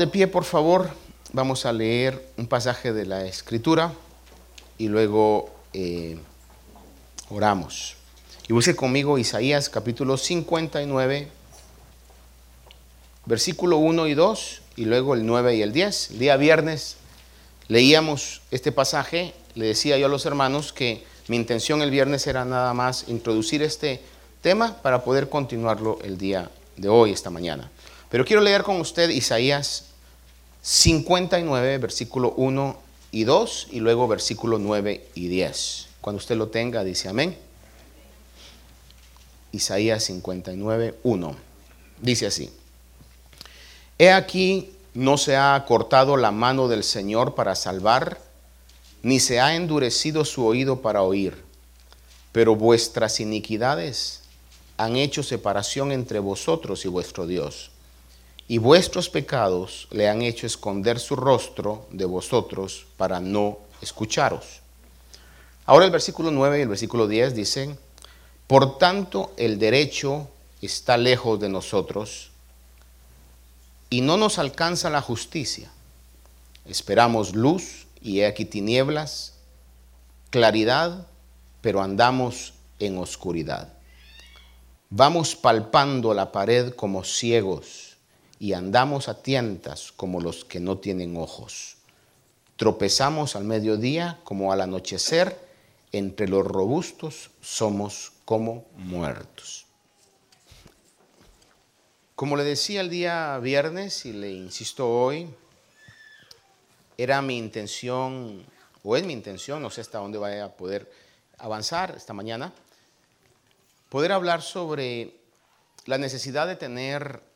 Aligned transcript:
De 0.00 0.06
pie, 0.06 0.26
por 0.28 0.44
favor. 0.44 0.88
Vamos 1.34 1.66
a 1.66 1.74
leer 1.74 2.26
un 2.38 2.46
pasaje 2.46 2.94
de 2.94 3.04
la 3.04 3.26
Escritura 3.26 3.92
y 4.78 4.88
luego 4.88 5.50
eh, 5.74 6.18
oramos. 7.28 7.96
Y 8.48 8.54
busque 8.54 8.74
conmigo 8.74 9.18
Isaías 9.18 9.68
capítulo 9.68 10.16
59, 10.16 11.28
versículo 13.26 13.76
1 13.76 14.06
y 14.06 14.14
2, 14.14 14.62
y 14.76 14.86
luego 14.86 15.12
el 15.12 15.26
9 15.26 15.56
y 15.56 15.62
el 15.62 15.74
10. 15.74 16.12
El 16.12 16.18
día 16.18 16.38
viernes 16.38 16.96
leíamos 17.68 18.40
este 18.50 18.72
pasaje. 18.72 19.34
Le 19.54 19.66
decía 19.66 19.98
yo 19.98 20.06
a 20.06 20.08
los 20.08 20.24
hermanos 20.24 20.72
que 20.72 21.04
mi 21.28 21.36
intención 21.36 21.82
el 21.82 21.90
viernes 21.90 22.26
era 22.26 22.46
nada 22.46 22.72
más 22.72 23.04
introducir 23.08 23.62
este 23.62 24.00
tema 24.40 24.80
para 24.80 25.04
poder 25.04 25.28
continuarlo 25.28 25.98
el 26.02 26.16
día 26.16 26.50
de 26.78 26.88
hoy, 26.88 27.12
esta 27.12 27.28
mañana. 27.28 27.70
Pero 28.08 28.24
quiero 28.24 28.40
leer 28.40 28.62
con 28.62 28.80
usted 28.80 29.10
Isaías 29.10 29.89
59, 30.62 31.78
versículo 31.78 32.34
1 32.36 32.78
y 33.12 33.24
2, 33.24 33.68
y 33.70 33.80
luego 33.80 34.06
versículo 34.08 34.58
9 34.58 35.06
y 35.14 35.28
10. 35.28 35.88
Cuando 36.00 36.18
usted 36.18 36.36
lo 36.36 36.48
tenga, 36.48 36.84
dice 36.84 37.08
amén. 37.08 37.36
Isaías 39.52 40.04
59, 40.04 40.98
1. 41.02 41.36
Dice 42.00 42.26
así. 42.26 42.50
He 43.98 44.12
aquí, 44.12 44.72
no 44.94 45.18
se 45.18 45.36
ha 45.36 45.64
cortado 45.66 46.16
la 46.16 46.30
mano 46.30 46.68
del 46.68 46.84
Señor 46.84 47.34
para 47.34 47.54
salvar, 47.54 48.20
ni 49.02 49.18
se 49.18 49.40
ha 49.40 49.54
endurecido 49.54 50.24
su 50.24 50.44
oído 50.44 50.82
para 50.82 51.02
oír, 51.02 51.42
pero 52.32 52.54
vuestras 52.54 53.18
iniquidades 53.20 54.20
han 54.76 54.96
hecho 54.96 55.22
separación 55.22 55.92
entre 55.92 56.18
vosotros 56.18 56.84
y 56.84 56.88
vuestro 56.88 57.26
Dios 57.26 57.70
y 58.50 58.58
vuestros 58.58 59.08
pecados 59.08 59.86
le 59.92 60.08
han 60.08 60.22
hecho 60.22 60.44
esconder 60.44 60.98
su 60.98 61.14
rostro 61.14 61.86
de 61.92 62.04
vosotros 62.04 62.84
para 62.96 63.20
no 63.20 63.58
escucharos. 63.80 64.58
Ahora 65.66 65.84
el 65.84 65.92
versículo 65.92 66.32
9 66.32 66.58
y 66.58 66.62
el 66.62 66.68
versículo 66.68 67.06
10 67.06 67.36
dicen, 67.36 67.78
por 68.48 68.76
tanto 68.76 69.32
el 69.36 69.60
derecho 69.60 70.28
está 70.60 70.96
lejos 70.96 71.38
de 71.38 71.48
nosotros 71.48 72.32
y 73.88 74.00
no 74.00 74.16
nos 74.16 74.40
alcanza 74.40 74.90
la 74.90 75.00
justicia. 75.00 75.70
Esperamos 76.64 77.36
luz 77.36 77.86
y 78.02 78.18
he 78.18 78.26
aquí 78.26 78.44
tinieblas, 78.46 79.34
claridad, 80.30 81.06
pero 81.60 81.82
andamos 81.82 82.54
en 82.80 82.98
oscuridad. 82.98 83.72
Vamos 84.88 85.36
palpando 85.36 86.14
la 86.14 86.32
pared 86.32 86.72
como 86.72 87.04
ciegos 87.04 87.89
y 88.40 88.54
andamos 88.54 89.08
a 89.08 89.22
tientas 89.22 89.92
como 89.92 90.18
los 90.18 90.46
que 90.46 90.60
no 90.60 90.78
tienen 90.78 91.16
ojos. 91.18 91.76
Tropezamos 92.56 93.36
al 93.36 93.44
mediodía 93.44 94.18
como 94.24 94.50
al 94.50 94.62
anochecer, 94.62 95.38
entre 95.92 96.26
los 96.26 96.46
robustos 96.46 97.30
somos 97.42 98.12
como 98.24 98.64
muertos. 98.76 99.66
Como 102.14 102.36
le 102.36 102.44
decía 102.44 102.80
el 102.80 102.88
día 102.88 103.38
viernes 103.38 104.06
y 104.06 104.14
le 104.14 104.30
insisto 104.30 104.88
hoy, 104.88 105.28
era 106.96 107.20
mi 107.20 107.36
intención, 107.36 108.44
o 108.82 108.96
es 108.96 109.04
mi 109.04 109.12
intención, 109.12 109.60
no 109.60 109.68
sé 109.68 109.82
hasta 109.82 109.98
dónde 109.98 110.18
vaya 110.18 110.46
a 110.46 110.52
poder 110.52 110.90
avanzar 111.38 111.94
esta 111.94 112.14
mañana, 112.14 112.54
poder 113.90 114.12
hablar 114.12 114.40
sobre 114.40 115.14
la 115.84 115.98
necesidad 115.98 116.46
de 116.46 116.56
tener 116.56 117.29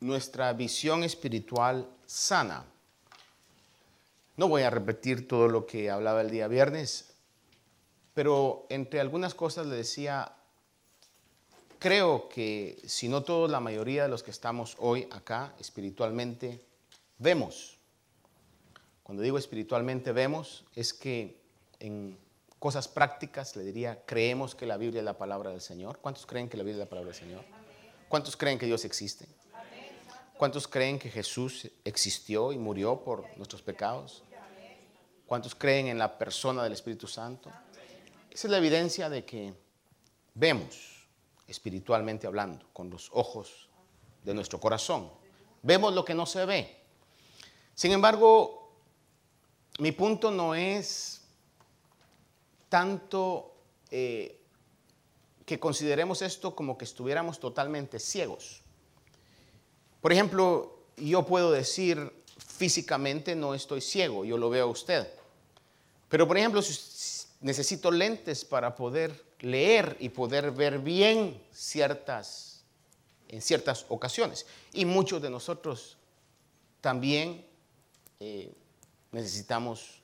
nuestra 0.00 0.52
visión 0.54 1.04
espiritual 1.04 1.88
sana. 2.06 2.64
No 4.36 4.48
voy 4.48 4.62
a 4.62 4.70
repetir 4.70 5.28
todo 5.28 5.48
lo 5.48 5.66
que 5.66 5.90
hablaba 5.90 6.22
el 6.22 6.30
día 6.30 6.48
viernes, 6.48 7.12
pero 8.14 8.66
entre 8.70 9.00
algunas 9.00 9.34
cosas 9.34 9.66
le 9.66 9.76
decía, 9.76 10.32
creo 11.78 12.28
que 12.28 12.80
si 12.86 13.08
no 13.08 13.22
todos, 13.22 13.50
la 13.50 13.60
mayoría 13.60 14.04
de 14.04 14.08
los 14.08 14.22
que 14.22 14.30
estamos 14.30 14.76
hoy 14.78 15.06
acá 15.10 15.54
espiritualmente, 15.60 16.64
vemos. 17.18 17.76
Cuando 19.02 19.22
digo 19.22 19.38
espiritualmente 19.38 20.12
vemos, 20.12 20.64
es 20.74 20.94
que 20.94 21.38
en 21.78 22.16
cosas 22.58 22.88
prácticas 22.88 23.56
le 23.56 23.64
diría, 23.64 24.02
creemos 24.06 24.54
que 24.54 24.66
la 24.66 24.76
Biblia 24.76 25.00
es 25.00 25.04
la 25.04 25.18
palabra 25.18 25.50
del 25.50 25.60
Señor. 25.60 25.98
¿Cuántos 25.98 26.26
creen 26.26 26.48
que 26.48 26.56
la 26.56 26.62
Biblia 26.62 26.82
es 26.82 26.86
la 26.86 26.90
palabra 26.90 27.10
del 27.10 27.18
Señor? 27.18 27.44
¿Cuántos 28.08 28.36
creen 28.36 28.58
que 28.58 28.66
Dios 28.66 28.84
existe? 28.84 29.26
¿Cuántos 30.40 30.66
creen 30.66 30.98
que 30.98 31.10
Jesús 31.10 31.70
existió 31.84 32.50
y 32.50 32.56
murió 32.56 33.04
por 33.04 33.26
nuestros 33.36 33.60
pecados? 33.60 34.22
¿Cuántos 35.26 35.54
creen 35.54 35.88
en 35.88 35.98
la 35.98 36.16
persona 36.16 36.64
del 36.64 36.72
Espíritu 36.72 37.06
Santo? 37.06 37.50
Esa 38.30 38.46
es 38.46 38.50
la 38.50 38.56
evidencia 38.56 39.10
de 39.10 39.26
que 39.26 39.52
vemos 40.32 41.06
espiritualmente 41.46 42.26
hablando, 42.26 42.64
con 42.72 42.88
los 42.88 43.10
ojos 43.12 43.68
de 44.24 44.32
nuestro 44.32 44.58
corazón. 44.58 45.10
Vemos 45.60 45.92
lo 45.92 46.06
que 46.06 46.14
no 46.14 46.24
se 46.24 46.46
ve. 46.46 46.84
Sin 47.74 47.92
embargo, 47.92 48.72
mi 49.78 49.92
punto 49.92 50.30
no 50.30 50.54
es 50.54 51.20
tanto 52.70 53.56
eh, 53.90 54.40
que 55.44 55.60
consideremos 55.60 56.22
esto 56.22 56.56
como 56.56 56.78
que 56.78 56.86
estuviéramos 56.86 57.38
totalmente 57.38 57.98
ciegos. 57.98 58.62
Por 60.00 60.12
ejemplo, 60.12 60.78
yo 60.96 61.24
puedo 61.24 61.50
decir 61.50 62.12
físicamente 62.38 63.34
no 63.34 63.54
estoy 63.54 63.80
ciego, 63.80 64.24
yo 64.24 64.36
lo 64.36 64.50
veo 64.50 64.64
a 64.64 64.70
usted. 64.70 65.06
Pero 66.08 66.26
por 66.26 66.36
ejemplo, 66.36 66.60
necesito 67.40 67.90
lentes 67.90 68.44
para 68.44 68.74
poder 68.74 69.24
leer 69.40 69.96
y 70.00 70.08
poder 70.10 70.50
ver 70.50 70.78
bien 70.78 71.42
ciertas 71.52 72.50
en 73.30 73.40
ciertas 73.40 73.86
ocasiones. 73.88 74.44
Y 74.72 74.84
muchos 74.84 75.22
de 75.22 75.30
nosotros 75.30 75.96
también 76.80 77.46
eh, 78.18 78.52
necesitamos 79.12 80.02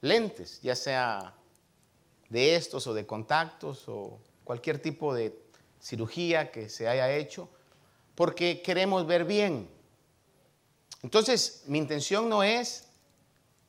lentes, 0.00 0.60
ya 0.60 0.74
sea 0.74 1.34
de 2.28 2.56
estos 2.56 2.86
o 2.88 2.94
de 2.94 3.06
contactos 3.06 3.84
o 3.86 4.18
cualquier 4.42 4.80
tipo 4.80 5.14
de 5.14 5.38
cirugía 5.80 6.50
que 6.50 6.68
se 6.68 6.88
haya 6.88 7.14
hecho 7.14 7.48
porque 8.14 8.62
queremos 8.62 9.06
ver 9.06 9.24
bien. 9.24 9.68
Entonces, 11.02 11.64
mi 11.66 11.78
intención 11.78 12.28
no 12.28 12.42
es 12.42 12.84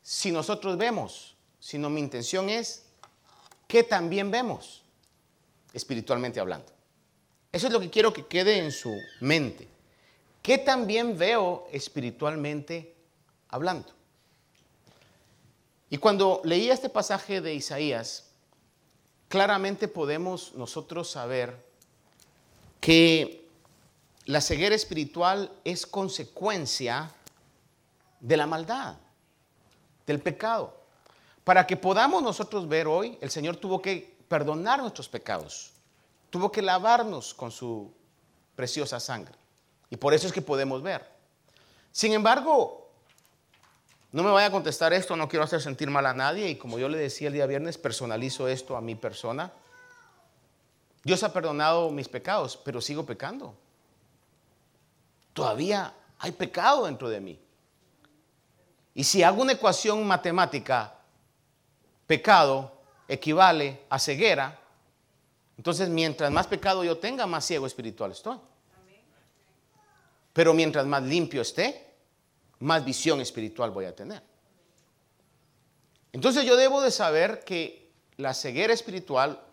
si 0.01 0.31
nosotros 0.31 0.77
vemos, 0.77 1.35
sino 1.59 1.89
mi 1.89 1.99
intención 1.99 2.49
es 2.49 2.83
que 3.67 3.83
también 3.83 4.31
vemos, 4.31 4.83
espiritualmente 5.73 6.39
hablando. 6.39 6.71
Eso 7.51 7.67
es 7.67 7.73
lo 7.73 7.79
que 7.79 7.89
quiero 7.89 8.13
que 8.13 8.25
quede 8.25 8.57
en 8.59 8.71
su 8.71 8.95
mente. 9.19 9.67
¿Qué 10.41 10.57
también 10.59 11.17
veo 11.17 11.67
espiritualmente 11.71 12.95
hablando? 13.49 13.91
Y 15.89 15.97
cuando 15.97 16.41
leí 16.43 16.69
este 16.69 16.89
pasaje 16.89 17.41
de 17.41 17.55
Isaías, 17.55 18.25
claramente 19.27 19.87
podemos 19.87 20.53
nosotros 20.53 21.09
saber 21.09 21.55
que 22.79 23.44
la 24.25 24.41
ceguera 24.41 24.75
espiritual 24.75 25.51
es 25.63 25.85
consecuencia 25.85 27.11
de 28.19 28.37
la 28.37 28.47
maldad, 28.47 28.95
del 30.07 30.19
pecado. 30.19 30.75
Para 31.43 31.67
que 31.67 31.77
podamos 31.77 32.23
nosotros 32.23 32.67
ver 32.67 32.87
hoy, 32.87 33.19
el 33.21 33.29
Señor 33.29 33.57
tuvo 33.57 33.81
que 33.81 34.17
perdonar 34.27 34.79
nuestros 34.81 35.07
pecados, 35.07 35.73
tuvo 36.31 36.51
que 36.51 36.63
lavarnos 36.63 37.35
con 37.35 37.51
su 37.51 37.93
preciosa 38.55 38.99
sangre. 38.99 39.35
Y 39.91 39.97
por 39.97 40.13
eso 40.13 40.25
es 40.25 40.33
que 40.33 40.41
podemos 40.41 40.81
ver. 40.81 41.07
Sin 41.91 42.13
embargo, 42.13 42.89
no 44.11 44.23
me 44.23 44.31
vaya 44.31 44.47
a 44.47 44.51
contestar 44.51 44.91
esto, 44.93 45.15
no 45.15 45.29
quiero 45.29 45.45
hacer 45.45 45.61
sentir 45.61 45.91
mal 45.91 46.05
a 46.07 46.13
nadie 46.13 46.49
y 46.49 46.55
como 46.55 46.79
yo 46.79 46.89
le 46.89 46.97
decía 46.97 47.27
el 47.27 47.33
día 47.33 47.45
viernes, 47.45 47.77
personalizo 47.77 48.47
esto 48.47 48.75
a 48.75 48.81
mi 48.81 48.95
persona. 48.95 49.53
Dios 51.03 51.21
ha 51.21 51.31
perdonado 51.31 51.91
mis 51.91 52.09
pecados, 52.09 52.57
pero 52.57 52.81
sigo 52.81 53.05
pecando. 53.05 53.55
Todavía 55.35 55.93
hay 56.19 56.31
pecado 56.31 56.85
dentro 56.85 57.09
de 57.09 57.19
mí. 57.19 57.37
Y 58.93 59.03
si 59.03 59.21
hago 59.21 59.41
una 59.41 59.51
ecuación 59.51 60.07
matemática, 60.07 60.95
pecado 62.07 62.71
equivale 63.05 63.81
a 63.89 63.99
ceguera, 63.99 64.57
entonces 65.57 65.89
mientras 65.89 66.31
más 66.31 66.47
pecado 66.47 66.85
yo 66.85 66.97
tenga, 66.99 67.27
más 67.27 67.45
ciego 67.45 67.67
espiritual 67.67 68.13
estoy. 68.13 68.37
Pero 70.31 70.53
mientras 70.53 70.85
más 70.85 71.03
limpio 71.03 71.41
esté, 71.41 71.95
más 72.59 72.85
visión 72.85 73.19
espiritual 73.19 73.71
voy 73.71 73.83
a 73.85 73.93
tener. 73.93 74.23
Entonces 76.13 76.45
yo 76.45 76.55
debo 76.55 76.79
de 76.79 76.91
saber 76.91 77.43
que 77.43 77.91
la 78.15 78.33
ceguera 78.33 78.73
espiritual 78.73 79.43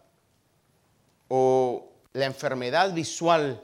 o 1.26 1.90
la 2.12 2.26
enfermedad 2.26 2.92
visual 2.92 3.60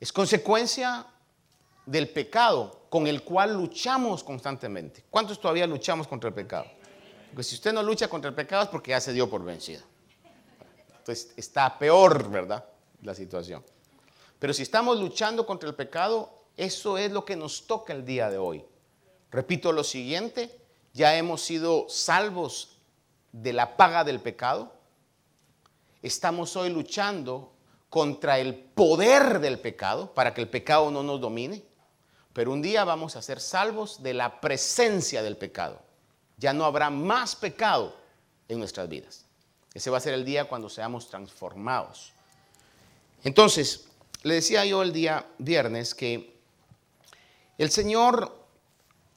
es 0.00 0.12
consecuencia 0.12 1.06
del 1.84 2.08
pecado 2.08 2.86
con 2.88 3.06
el 3.06 3.22
cual 3.22 3.54
luchamos 3.54 4.24
constantemente. 4.24 5.04
¿Cuántos 5.10 5.40
todavía 5.40 5.66
luchamos 5.66 6.08
contra 6.08 6.28
el 6.28 6.34
pecado? 6.34 6.66
Porque 7.28 7.44
si 7.44 7.54
usted 7.54 7.72
no 7.72 7.82
lucha 7.82 8.08
contra 8.08 8.30
el 8.30 8.34
pecado 8.34 8.64
es 8.64 8.68
porque 8.70 8.90
ya 8.90 9.00
se 9.00 9.12
dio 9.12 9.28
por 9.28 9.44
vencido. 9.44 9.82
Entonces 10.98 11.32
está 11.36 11.78
peor, 11.78 12.30
¿verdad? 12.30 12.64
La 13.02 13.14
situación. 13.14 13.62
Pero 14.38 14.54
si 14.54 14.62
estamos 14.62 14.98
luchando 14.98 15.46
contra 15.46 15.68
el 15.68 15.74
pecado, 15.74 16.44
eso 16.56 16.96
es 16.96 17.12
lo 17.12 17.24
que 17.24 17.36
nos 17.36 17.66
toca 17.66 17.92
el 17.92 18.04
día 18.04 18.30
de 18.30 18.38
hoy. 18.38 18.64
Repito 19.30 19.70
lo 19.70 19.84
siguiente, 19.84 20.58
ya 20.92 21.16
hemos 21.16 21.42
sido 21.42 21.88
salvos 21.88 22.78
de 23.32 23.52
la 23.52 23.76
paga 23.76 24.02
del 24.02 24.20
pecado. 24.20 24.74
Estamos 26.02 26.56
hoy 26.56 26.70
luchando 26.70 27.52
contra 27.90 28.38
el 28.38 28.54
poder 28.54 29.40
del 29.40 29.58
pecado 29.58 30.14
para 30.14 30.32
que 30.32 30.40
el 30.40 30.48
pecado 30.48 30.90
no 30.90 31.02
nos 31.02 31.20
domine. 31.20 31.62
Pero 32.32 32.52
un 32.52 32.62
día 32.62 32.84
vamos 32.84 33.16
a 33.16 33.22
ser 33.22 33.40
salvos 33.40 34.02
de 34.02 34.14
la 34.14 34.40
presencia 34.40 35.22
del 35.22 35.36
pecado. 35.36 35.82
Ya 36.38 36.52
no 36.52 36.64
habrá 36.64 36.88
más 36.88 37.34
pecado 37.34 37.94
en 38.48 38.60
nuestras 38.60 38.88
vidas. 38.88 39.26
Ese 39.74 39.90
va 39.90 39.98
a 39.98 40.00
ser 40.00 40.14
el 40.14 40.24
día 40.24 40.46
cuando 40.46 40.68
seamos 40.68 41.08
transformados. 41.08 42.12
Entonces, 43.24 43.88
le 44.22 44.34
decía 44.34 44.64
yo 44.64 44.82
el 44.82 44.92
día 44.92 45.26
viernes 45.38 45.94
que 45.94 46.38
el 47.58 47.70
Señor 47.70 48.36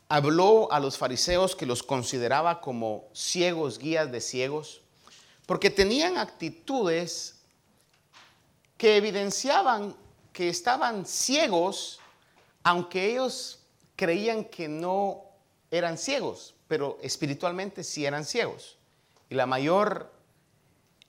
habló 0.09 0.71
a 0.71 0.79
los 0.79 0.97
fariseos 0.97 1.55
que 1.55 1.65
los 1.65 1.83
consideraba 1.83 2.61
como 2.61 3.07
ciegos, 3.13 3.79
guías 3.79 4.11
de 4.11 4.21
ciegos, 4.21 4.81
porque 5.45 5.69
tenían 5.69 6.17
actitudes 6.17 7.42
que 8.83 8.97
evidenciaban 8.97 9.95
que 10.33 10.49
estaban 10.49 11.05
ciegos, 11.05 12.01
aunque 12.63 13.11
ellos 13.11 13.61
creían 13.95 14.43
que 14.43 14.67
no 14.67 15.23
eran 15.71 15.97
ciegos, 15.97 16.53
pero 16.67 16.97
espiritualmente 17.01 17.85
sí 17.85 18.05
eran 18.05 18.25
ciegos. 18.25 18.77
Y 19.29 19.35
la 19.35 19.45
mayor 19.45 20.11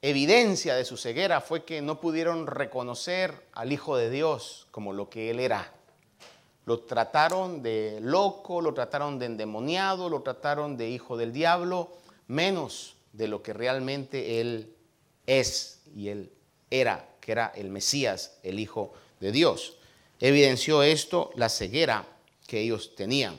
evidencia 0.03 0.77
de 0.77 0.85
su 0.85 0.97
ceguera 0.97 1.41
fue 1.41 1.65
que 1.65 1.83
no 1.83 1.99
pudieron 1.99 2.47
reconocer 2.47 3.45
al 3.55 3.73
Hijo 3.73 3.97
de 3.97 4.09
Dios 4.09 4.69
como 4.71 4.93
lo 4.93 5.11
que 5.11 5.31
Él 5.31 5.41
era. 5.41 5.73
Lo 6.67 6.79
trataron 6.79 7.61
de 7.61 7.99
loco, 8.01 8.61
lo 8.61 8.73
trataron 8.73 9.19
de 9.19 9.27
endemoniado, 9.27 10.09
lo 10.09 10.23
trataron 10.23 10.77
de 10.77 10.91
hijo 10.91 11.17
del 11.17 11.33
diablo, 11.33 11.91
menos 12.29 12.95
de 13.13 13.27
lo 13.27 13.43
que 13.43 13.53
realmente 13.53 14.41
Él 14.41 14.77
es 15.27 15.83
y 15.93 16.11
Él 16.11 16.31
era, 16.71 17.09
que 17.25 17.33
era 17.33 17.53
el 17.57 17.71
Mesías, 17.71 18.33
el 18.43 18.61
Hijo 18.61 18.93
de 19.19 19.33
Dios. 19.33 19.79
Evidenció 20.21 20.83
esto 20.83 21.31
la 21.37 21.49
ceguera 21.49 22.07
que 22.47 22.61
ellos 22.61 22.95
tenían. 22.95 23.39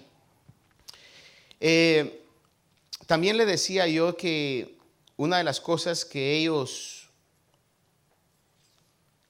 Eh, 1.59 2.23
también 3.05 3.37
le 3.37 3.45
decía 3.45 3.85
yo 3.85 4.17
que 4.17 4.79
una 5.17 5.37
de 5.37 5.43
las 5.43 5.61
cosas 5.61 6.03
que 6.03 6.35
ellos 6.35 7.09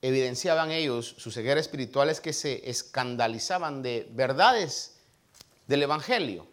evidenciaban 0.01 0.71
ellos, 0.71 1.15
su 1.17 1.31
ceguera 1.31 1.59
espiritual, 1.59 2.09
es 2.09 2.21
que 2.21 2.31
se 2.31 2.69
escandalizaban 2.69 3.81
de 3.81 4.07
verdades 4.11 4.95
del 5.67 5.83
Evangelio. 5.83 6.47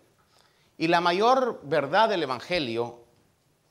Y 0.76 0.88
la 0.88 1.00
mayor 1.00 1.60
verdad 1.62 2.08
del 2.08 2.24
Evangelio 2.24 3.04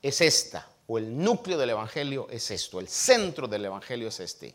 es 0.00 0.22
esta, 0.22 0.71
o 0.92 0.98
el 0.98 1.24
núcleo 1.24 1.56
del 1.56 1.70
Evangelio 1.70 2.26
es 2.28 2.50
esto, 2.50 2.78
el 2.78 2.86
centro 2.86 3.48
del 3.48 3.64
Evangelio 3.64 4.08
es 4.08 4.20
este. 4.20 4.54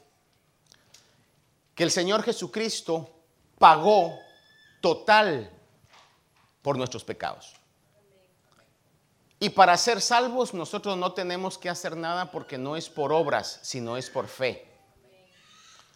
Que 1.74 1.84
el 1.84 1.90
Señor 1.90 2.22
Jesucristo 2.22 3.10
pagó 3.58 4.20
total 4.80 5.52
por 6.62 6.78
nuestros 6.78 7.04
pecados. 7.04 7.56
Y 9.40 9.50
para 9.50 9.76
ser 9.78 10.00
salvos 10.00 10.54
nosotros 10.54 10.96
no 10.96 11.14
tenemos 11.14 11.58
que 11.58 11.72
hacer 11.72 11.98
nada 11.98 12.30
porque 12.30 12.60
no 12.60 12.76
es 12.76 12.88
por 12.88 13.12
obras, 13.12 13.60
sino 13.64 13.98
es 13.98 14.12
por 14.12 14.28
fe. 14.28 14.72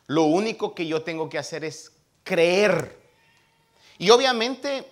Lo 0.07 0.23
único 0.23 0.73
que 0.73 0.87
yo 0.87 1.03
tengo 1.03 1.29
que 1.29 1.37
hacer 1.37 1.63
es 1.63 1.91
creer. 2.23 2.99
Y 3.99 4.09
obviamente 4.09 4.91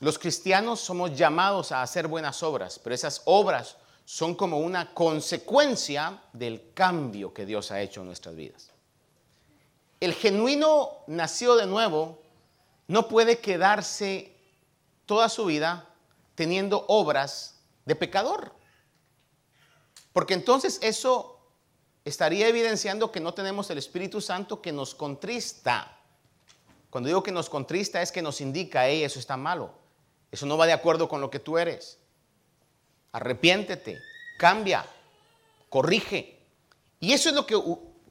los 0.00 0.18
cristianos 0.18 0.80
somos 0.80 1.14
llamados 1.14 1.70
a 1.70 1.82
hacer 1.82 2.08
buenas 2.08 2.42
obras, 2.42 2.80
pero 2.82 2.94
esas 2.94 3.20
obras 3.26 3.76
son 4.06 4.36
como 4.36 4.60
una 4.60 4.94
consecuencia 4.94 6.22
del 6.32 6.72
cambio 6.72 7.34
que 7.34 7.44
Dios 7.44 7.72
ha 7.72 7.82
hecho 7.82 8.00
en 8.00 8.06
nuestras 8.06 8.36
vidas. 8.36 8.70
El 9.98 10.14
genuino 10.14 10.98
nacido 11.08 11.56
de 11.56 11.66
nuevo 11.66 12.22
no 12.86 13.08
puede 13.08 13.40
quedarse 13.40 14.32
toda 15.06 15.28
su 15.28 15.46
vida 15.46 15.88
teniendo 16.36 16.84
obras 16.86 17.56
de 17.84 17.96
pecador. 17.96 18.52
Porque 20.12 20.34
entonces 20.34 20.78
eso 20.82 21.40
estaría 22.04 22.46
evidenciando 22.46 23.10
que 23.10 23.18
no 23.18 23.34
tenemos 23.34 23.68
el 23.70 23.78
Espíritu 23.78 24.20
Santo 24.20 24.62
que 24.62 24.70
nos 24.70 24.94
contrista. 24.94 25.98
Cuando 26.90 27.08
digo 27.08 27.24
que 27.24 27.32
nos 27.32 27.50
contrista 27.50 28.00
es 28.00 28.12
que 28.12 28.22
nos 28.22 28.40
indica, 28.40 28.86
hey, 28.86 29.02
eso 29.02 29.18
está 29.18 29.36
malo. 29.36 29.72
Eso 30.30 30.46
no 30.46 30.56
va 30.56 30.66
de 30.66 30.72
acuerdo 30.74 31.08
con 31.08 31.20
lo 31.20 31.28
que 31.28 31.40
tú 31.40 31.58
eres. 31.58 31.98
Arrepiéntete, 33.16 33.98
cambia, 34.36 34.84
corrige. 35.70 36.38
Y 37.00 37.14
eso 37.14 37.30
es 37.30 37.34
lo 37.34 37.46
que 37.46 37.58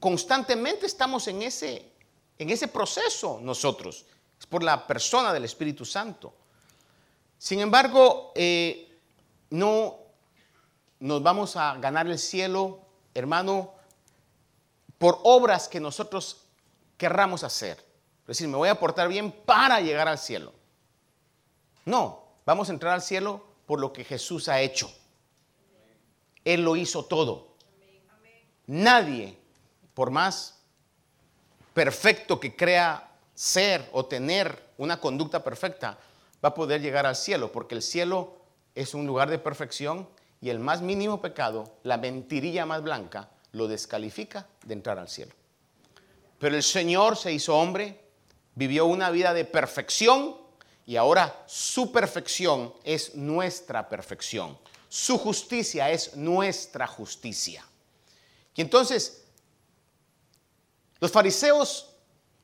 constantemente 0.00 0.86
estamos 0.86 1.28
en 1.28 1.42
ese, 1.42 1.92
en 2.36 2.50
ese 2.50 2.66
proceso 2.66 3.38
nosotros. 3.40 4.04
Es 4.36 4.46
por 4.46 4.64
la 4.64 4.84
persona 4.84 5.32
del 5.32 5.44
Espíritu 5.44 5.84
Santo. 5.84 6.34
Sin 7.38 7.60
embargo, 7.60 8.32
eh, 8.34 8.98
no 9.50 9.96
nos 10.98 11.22
vamos 11.22 11.54
a 11.54 11.76
ganar 11.76 12.08
el 12.08 12.18
cielo, 12.18 12.80
hermano, 13.14 13.74
por 14.98 15.20
obras 15.22 15.68
que 15.68 15.78
nosotros 15.78 16.48
querramos 16.96 17.44
hacer. 17.44 17.78
Es 18.22 18.26
decir, 18.26 18.48
me 18.48 18.56
voy 18.56 18.70
a 18.70 18.80
portar 18.80 19.06
bien 19.06 19.30
para 19.30 19.80
llegar 19.80 20.08
al 20.08 20.18
cielo. 20.18 20.52
No, 21.84 22.24
vamos 22.44 22.68
a 22.68 22.72
entrar 22.72 22.92
al 22.92 23.02
cielo 23.02 23.45
por 23.66 23.80
lo 23.80 23.92
que 23.92 24.04
Jesús 24.04 24.48
ha 24.48 24.60
hecho. 24.60 24.90
Él 26.44 26.62
lo 26.62 26.76
hizo 26.76 27.04
todo. 27.04 27.56
Nadie, 28.66 29.36
por 29.94 30.10
más 30.10 30.62
perfecto 31.74 32.40
que 32.40 32.56
crea 32.56 33.12
ser 33.34 33.88
o 33.92 34.06
tener 34.06 34.70
una 34.78 35.00
conducta 35.00 35.44
perfecta, 35.44 35.98
va 36.44 36.50
a 36.50 36.54
poder 36.54 36.80
llegar 36.80 37.06
al 37.06 37.16
cielo, 37.16 37.52
porque 37.52 37.74
el 37.74 37.82
cielo 37.82 38.36
es 38.74 38.94
un 38.94 39.06
lugar 39.06 39.30
de 39.30 39.38
perfección 39.38 40.08
y 40.40 40.50
el 40.50 40.58
más 40.58 40.82
mínimo 40.82 41.20
pecado, 41.20 41.78
la 41.82 41.96
mentirilla 41.96 42.66
más 42.66 42.82
blanca, 42.82 43.30
lo 43.52 43.68
descalifica 43.68 44.46
de 44.64 44.74
entrar 44.74 44.98
al 44.98 45.08
cielo. 45.08 45.32
Pero 46.38 46.56
el 46.56 46.62
Señor 46.62 47.16
se 47.16 47.32
hizo 47.32 47.56
hombre, 47.56 48.00
vivió 48.54 48.86
una 48.86 49.10
vida 49.10 49.32
de 49.32 49.44
perfección 49.44 50.36
y 50.86 50.96
ahora 50.96 51.44
su 51.46 51.90
perfección 51.90 52.72
es 52.84 53.14
nuestra 53.14 53.88
perfección. 53.88 54.56
Su 54.88 55.18
justicia 55.18 55.90
es 55.90 56.16
nuestra 56.16 56.86
justicia. 56.86 57.64
Y 58.54 58.62
entonces 58.62 59.24
Los 60.98 61.12
fariseos 61.12 61.90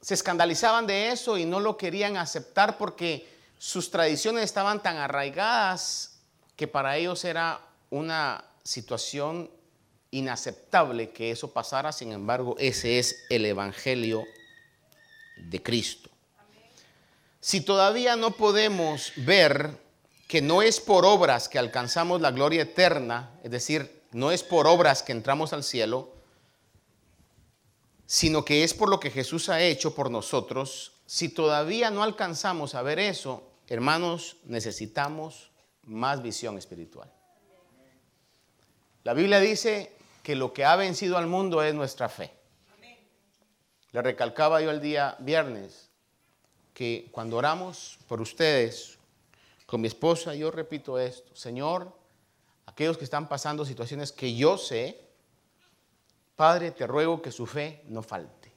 se 0.01 0.15
escandalizaban 0.15 0.87
de 0.87 1.11
eso 1.11 1.39
y 1.39 1.45
no 1.45 1.59
lo 1.59 1.77
querían 1.77 2.17
aceptar 2.17 2.77
porque 2.77 3.27
sus 3.59 3.91
tradiciones 3.91 4.45
estaban 4.45 4.83
tan 4.83 4.99
arraigadas 4.99 6.19
que 6.55 6.69
para 6.69 6.97
ellos 6.97 7.25
era 7.25 7.61
una 7.89 8.45
situación 8.63 9.51
inaceptable 10.11 11.11
que 11.13 11.31
eso 11.31 11.53
pasara. 11.53 11.93
Sin 11.93 12.13
embargo, 12.13 12.57
ese 12.59 12.99
es 12.99 13.25
el 13.31 13.47
Evangelio 13.47 14.25
de 15.39 15.63
Cristo. 15.63 16.12
Si 17.43 17.61
todavía 17.61 18.15
no 18.15 18.37
podemos 18.37 19.13
ver 19.17 19.77
que 20.29 20.41
no 20.41 20.63
es 20.63 20.79
por 20.79 21.05
obras 21.05 21.49
que 21.49 21.59
alcanzamos 21.59 22.21
la 22.21 22.31
gloria 22.31 22.63
eterna, 22.63 23.31
es 23.43 23.51
decir, 23.51 24.01
no 24.13 24.31
es 24.31 24.45
por 24.45 24.69
obras 24.69 25.03
que 25.03 25.11
entramos 25.11 25.53
al 25.53 25.65
cielo, 25.65 26.13
sino 28.07 28.45
que 28.45 28.63
es 28.63 28.75
por 28.75 28.89
lo 28.89 29.01
que 29.01 29.11
Jesús 29.11 29.49
ha 29.49 29.61
hecho 29.61 29.93
por 29.93 30.09
nosotros. 30.09 30.93
Si 31.05 31.31
todavía 31.31 31.91
no 31.91 32.05
alcanzamos 32.05 32.77
a 32.77 32.83
ver 32.83 33.01
eso, 33.01 33.43
hermanos, 33.67 34.37
necesitamos 34.45 35.51
más 35.83 36.23
visión 36.23 36.57
espiritual. 36.59 37.11
La 39.03 39.15
Biblia 39.15 39.41
dice 39.41 39.91
que 40.23 40.37
lo 40.37 40.53
que 40.53 40.65
ha 40.65 40.77
vencido 40.77 41.19
al 41.19 41.27
mundo 41.27 41.61
es 41.65 41.75
nuestra 41.75 42.09
fe. 42.09 42.31
Le 43.91 44.01
recalcaba 44.01 44.61
yo 44.61 44.71
el 44.71 44.81
día 44.81 45.17
viernes 45.19 45.92
que 46.73 47.09
cuando 47.13 47.37
oramos 47.37 47.99
por 48.09 48.21
ustedes, 48.21 48.99
con 49.67 49.81
mi 49.81 49.89
esposa, 49.89 50.35
yo 50.35 50.51
repito 50.51 50.99
esto, 50.99 51.35
Señor, 51.35 51.93
aquellos 52.67 52.99
que 52.99 53.05
están 53.05 53.29
pasando 53.29 53.65
situaciones 53.65 54.13
que 54.13 54.35
yo 54.35 54.59
sé, 54.59 55.01
Padre, 56.37 56.71
te 56.71 56.87
ruego 56.87 57.23
que 57.23 57.31
su 57.31 57.47
fe 57.47 57.83
no 57.89 58.03
falte. 58.03 58.53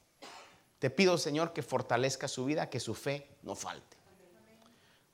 Te 0.78 0.90
pido, 0.90 1.16
Señor, 1.18 1.52
que 1.52 1.62
fortalezca 1.62 2.28
su 2.28 2.44
vida, 2.44 2.68
que 2.68 2.80
su 2.80 2.94
fe 2.94 3.26
no 3.42 3.54
falte. 3.54 3.96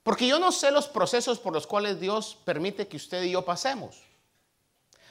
Porque 0.02 0.26
yo 0.26 0.38
no 0.38 0.50
sé 0.50 0.70
los 0.70 0.88
procesos 0.88 1.38
por 1.38 1.52
los 1.52 1.66
cuales 1.66 2.00
Dios 2.00 2.36
permite 2.44 2.88
que 2.88 2.96
usted 2.96 3.22
y 3.22 3.32
yo 3.32 3.44
pasemos. 3.44 4.02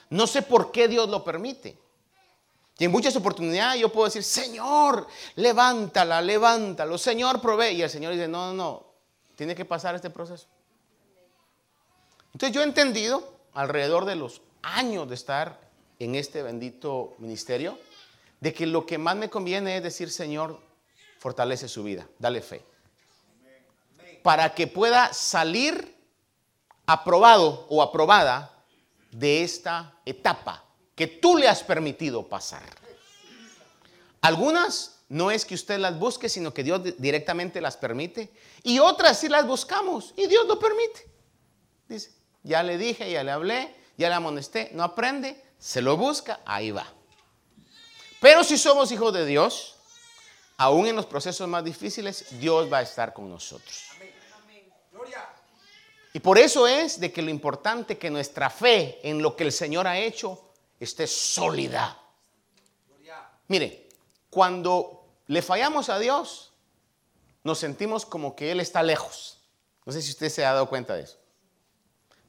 No 0.09 0.27
sé 0.27 0.41
por 0.41 0.71
qué 0.71 0.89
Dios 0.89 1.09
lo 1.09 1.23
permite. 1.23 1.77
Y 2.77 2.85
en 2.85 2.91
muchas 2.91 3.15
oportunidades 3.15 3.79
yo 3.79 3.91
puedo 3.91 4.05
decir, 4.05 4.23
Señor, 4.23 5.07
levántala, 5.35 6.21
levántalo, 6.21 6.97
Señor, 6.97 7.41
provee. 7.41 7.73
Y 7.73 7.81
el 7.81 7.89
Señor 7.89 8.13
dice, 8.13 8.27
no, 8.27 8.47
no, 8.47 8.53
no, 8.53 8.85
tiene 9.35 9.53
que 9.55 9.65
pasar 9.65 9.95
este 9.95 10.09
proceso. 10.09 10.47
Entonces 12.33 12.55
yo 12.55 12.61
he 12.61 12.65
entendido 12.65 13.37
alrededor 13.53 14.05
de 14.05 14.15
los 14.15 14.41
años 14.61 15.07
de 15.07 15.15
estar 15.15 15.59
en 15.99 16.15
este 16.15 16.41
bendito 16.41 17.13
ministerio, 17.19 17.77
de 18.39 18.53
que 18.53 18.65
lo 18.65 18.85
que 18.85 18.97
más 18.97 19.15
me 19.15 19.29
conviene 19.29 19.77
es 19.77 19.83
decir, 19.83 20.09
Señor, 20.09 20.59
fortalece 21.19 21.67
su 21.67 21.83
vida, 21.83 22.07
dale 22.17 22.41
fe. 22.41 22.65
Para 24.23 24.55
que 24.55 24.65
pueda 24.65 25.13
salir 25.13 25.95
aprobado 26.87 27.67
o 27.69 27.83
aprobada 27.83 28.63
de 29.11 29.43
esta 29.43 29.99
etapa 30.05 30.63
que 31.01 31.07
tú 31.07 31.35
le 31.35 31.47
has 31.47 31.63
permitido 31.63 32.29
pasar. 32.29 32.61
Algunas 34.21 34.99
no 35.09 35.31
es 35.31 35.45
que 35.45 35.55
usted 35.55 35.79
las 35.79 35.97
busque, 35.97 36.29
sino 36.29 36.53
que 36.53 36.63
Dios 36.63 36.79
directamente 36.99 37.59
las 37.59 37.75
permite. 37.75 38.31
Y 38.61 38.77
otras 38.77 39.17
sí 39.17 39.27
las 39.27 39.47
buscamos 39.47 40.13
y 40.15 40.27
Dios 40.27 40.45
lo 40.45 40.59
permite. 40.59 41.09
Dice, 41.89 42.11
ya 42.43 42.61
le 42.61 42.77
dije, 42.77 43.11
ya 43.11 43.23
le 43.23 43.31
hablé, 43.31 43.75
ya 43.97 44.09
le 44.09 44.13
amonesté, 44.13 44.69
no 44.73 44.83
aprende, 44.83 45.43
se 45.57 45.81
lo 45.81 45.97
busca, 45.97 46.41
ahí 46.45 46.69
va. 46.69 46.85
Pero 48.19 48.43
si 48.43 48.59
somos 48.59 48.91
hijos 48.91 49.11
de 49.11 49.25
Dios, 49.25 49.77
aún 50.55 50.85
en 50.85 50.95
los 50.95 51.07
procesos 51.07 51.47
más 51.47 51.63
difíciles, 51.63 52.27
Dios 52.39 52.71
va 52.71 52.77
a 52.77 52.83
estar 52.83 53.11
con 53.11 53.27
nosotros. 53.27 53.85
Y 56.13 56.19
por 56.19 56.37
eso 56.37 56.67
es 56.67 56.99
de 56.99 57.11
que 57.11 57.23
lo 57.23 57.31
importante 57.31 57.97
que 57.97 58.11
nuestra 58.11 58.51
fe 58.51 58.99
en 59.01 59.23
lo 59.23 59.35
que 59.35 59.45
el 59.45 59.51
Señor 59.51 59.87
ha 59.87 59.97
hecho 59.97 60.50
esté 60.83 61.07
sólida. 61.07 61.97
Mire, 63.47 63.89
cuando 64.29 65.05
le 65.27 65.41
fallamos 65.41 65.89
a 65.89 65.99
Dios, 65.99 66.53
nos 67.43 67.59
sentimos 67.59 68.05
como 68.05 68.35
que 68.35 68.51
Él 68.51 68.59
está 68.59 68.81
lejos. 68.81 69.39
No 69.85 69.91
sé 69.91 70.01
si 70.01 70.11
usted 70.11 70.29
se 70.29 70.45
ha 70.45 70.53
dado 70.53 70.69
cuenta 70.69 70.95
de 70.95 71.03
eso. 71.03 71.17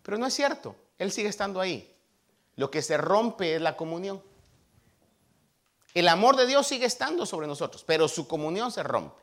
Pero 0.02 0.18
no 0.18 0.26
es 0.26 0.34
cierto, 0.34 0.74
Él 0.98 1.12
sigue 1.12 1.28
estando 1.28 1.60
ahí. 1.60 1.96
Lo 2.56 2.70
que 2.70 2.82
se 2.82 2.96
rompe 2.96 3.54
es 3.54 3.62
la 3.62 3.76
comunión. 3.76 4.22
El 5.94 6.08
amor 6.08 6.36
de 6.36 6.46
Dios 6.46 6.66
sigue 6.66 6.86
estando 6.86 7.24
sobre 7.24 7.46
nosotros, 7.46 7.84
pero 7.84 8.08
su 8.08 8.26
comunión 8.26 8.72
se 8.72 8.82
rompe. 8.82 9.22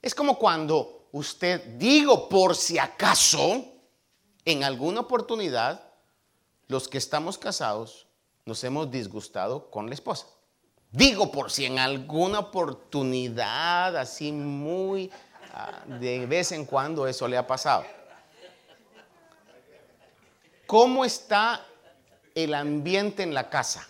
Es 0.00 0.14
como 0.14 0.38
cuando 0.38 1.08
usted, 1.12 1.76
digo 1.76 2.28
por 2.28 2.56
si 2.56 2.78
acaso, 2.78 3.64
en 4.44 4.64
alguna 4.64 5.00
oportunidad, 5.00 5.89
los 6.70 6.88
que 6.88 6.98
estamos 6.98 7.36
casados 7.36 8.06
nos 8.46 8.64
hemos 8.64 8.90
disgustado 8.90 9.70
con 9.70 9.88
la 9.88 9.94
esposa. 9.94 10.26
Digo 10.90 11.30
por 11.30 11.50
si 11.50 11.66
en 11.66 11.78
alguna 11.78 12.38
oportunidad, 12.38 13.96
así 13.96 14.32
muy 14.32 15.10
ah, 15.52 15.82
de 15.86 16.26
vez 16.26 16.52
en 16.52 16.64
cuando 16.64 17.06
eso 17.06 17.28
le 17.28 17.36
ha 17.36 17.46
pasado. 17.46 17.84
¿Cómo 20.66 21.04
está 21.04 21.66
el 22.34 22.54
ambiente 22.54 23.22
en 23.22 23.34
la 23.34 23.48
casa. 23.48 23.86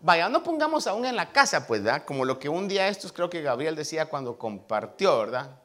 Vaya, 0.00 0.28
no 0.28 0.42
pongamos 0.42 0.86
aún 0.86 1.04
en 1.04 1.14
la 1.14 1.30
casa, 1.30 1.66
pues, 1.66 1.82
¿verdad? 1.82 2.04
Como 2.04 2.24
lo 2.24 2.38
que 2.38 2.48
un 2.48 2.66
día 2.66 2.88
estos 2.88 3.12
creo 3.12 3.30
que 3.30 3.42
Gabriel 3.42 3.76
decía 3.76 4.06
cuando 4.06 4.36
compartió, 4.36 5.18
¿verdad? 5.18 5.60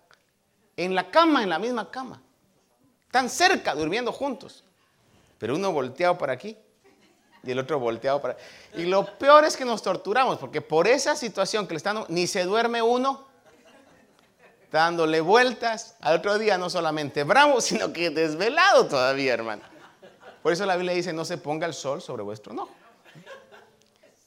En 0.76 0.94
la 0.94 1.10
cama, 1.10 1.42
en 1.42 1.50
la 1.50 1.58
misma 1.58 1.90
cama. 1.90 2.22
Tan 3.10 3.30
cerca, 3.30 3.74
durmiendo 3.74 4.12
juntos. 4.12 4.64
Pero 5.38 5.56
uno 5.56 5.72
volteado 5.72 6.18
para 6.18 6.34
aquí 6.34 6.58
y 7.44 7.52
el 7.52 7.60
otro 7.60 7.80
volteado 7.80 8.22
para... 8.22 8.38
Y 8.76 8.84
lo 8.86 9.18
peor 9.18 9.46
es 9.46 9.56
que 9.56 9.66
nos 9.66 9.82
torturamos, 9.82 10.38
porque 10.38 10.62
por 10.62 10.88
esa 10.88 11.16
situación 11.16 11.68
que 11.68 11.74
le 11.74 11.78
están... 11.78 12.04
Ni 12.10 12.28
se 12.28 12.44
duerme 12.44 12.82
uno, 12.82 13.28
dándole 14.72 15.22
vueltas. 15.22 15.96
Al 16.02 16.18
otro 16.18 16.38
día 16.38 16.58
no 16.58 16.70
solamente 16.70 17.24
bravo, 17.24 17.62
sino 17.62 17.94
que 17.94 18.10
desvelado 18.10 18.88
todavía, 18.88 19.34
hermano. 19.34 19.64
Por 20.44 20.54
eso 20.54 20.66
la 20.66 20.76
Biblia 20.76 20.94
dice, 20.94 21.14
no 21.14 21.26
se 21.26 21.38
ponga 21.38 21.68
el 21.68 21.74
sol 21.74 22.02
sobre 22.02 22.24
vuestro 22.24 22.54
no. 22.54 22.70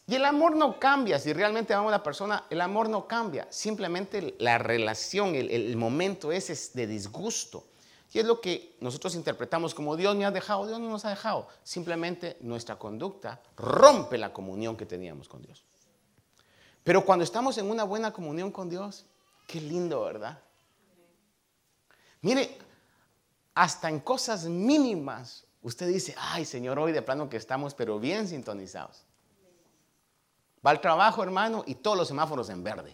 Y 0.07 0.17
el 0.17 0.25
amor 0.25 0.57
no 0.57 0.81
cambia, 0.81 1.21
si 1.21 1.33
realmente 1.33 1.73
amamos 1.73 1.93
a 1.93 1.99
la 1.99 2.03
persona, 2.03 2.45
el 2.51 2.61
amor 2.61 2.89
no 2.89 3.07
cambia, 3.07 3.47
simplemente 3.49 4.35
la 4.41 4.59
relación, 4.59 5.37
el, 5.37 5.77
momento 5.77 6.33
ese 6.33 6.55
es 6.55 6.75
de 6.75 6.89
disgusto. 6.89 7.65
Y 8.13 8.19
es 8.19 8.25
lo 8.25 8.41
que 8.41 8.77
nosotros 8.81 9.15
interpretamos 9.15 9.75
como 9.75 9.97
Dios 9.97 10.17
me 10.17 10.25
ha 10.25 10.31
dejado, 10.31 10.67
Dios 10.67 10.81
no 10.81 10.89
nos 10.89 11.05
ha 11.05 11.11
dejado. 11.11 11.47
Simplemente 11.63 12.37
nuestra 12.41 12.77
conducta 12.77 13.41
rompe 13.57 14.19
la 14.19 14.33
comunión 14.33 14.77
que 14.77 14.87
teníamos 14.87 15.29
con 15.29 15.43
Dios. 15.43 15.65
Pero 16.83 17.05
cuando 17.05 17.25
estamos 17.25 17.57
en 17.59 17.71
una 17.71 17.85
buena 17.85 18.13
comunión 18.13 18.51
con 18.51 18.69
Dios, 18.69 19.07
qué 19.47 19.61
lindo, 19.61 20.03
¿verdad? 20.03 20.41
Mire, 22.23 22.59
hasta 23.55 23.89
en 23.89 24.01
cosas 24.01 24.45
mínimas 24.45 25.47
Usted 25.63 25.89
dice, 25.89 26.15
ay 26.19 26.45
Señor, 26.45 26.79
hoy 26.79 26.93
de 26.93 27.03
plano 27.03 27.29
que 27.29 27.37
estamos, 27.37 27.75
pero 27.75 27.99
bien 27.99 28.27
sintonizados. 28.27 29.05
Va 30.65 30.71
al 30.71 30.81
trabajo, 30.81 31.23
hermano, 31.23 31.65
y 31.67 31.75
todos 31.77 31.97
los 31.97 32.09
semáforos 32.09 32.49
en 32.51 32.63
verde. 32.63 32.93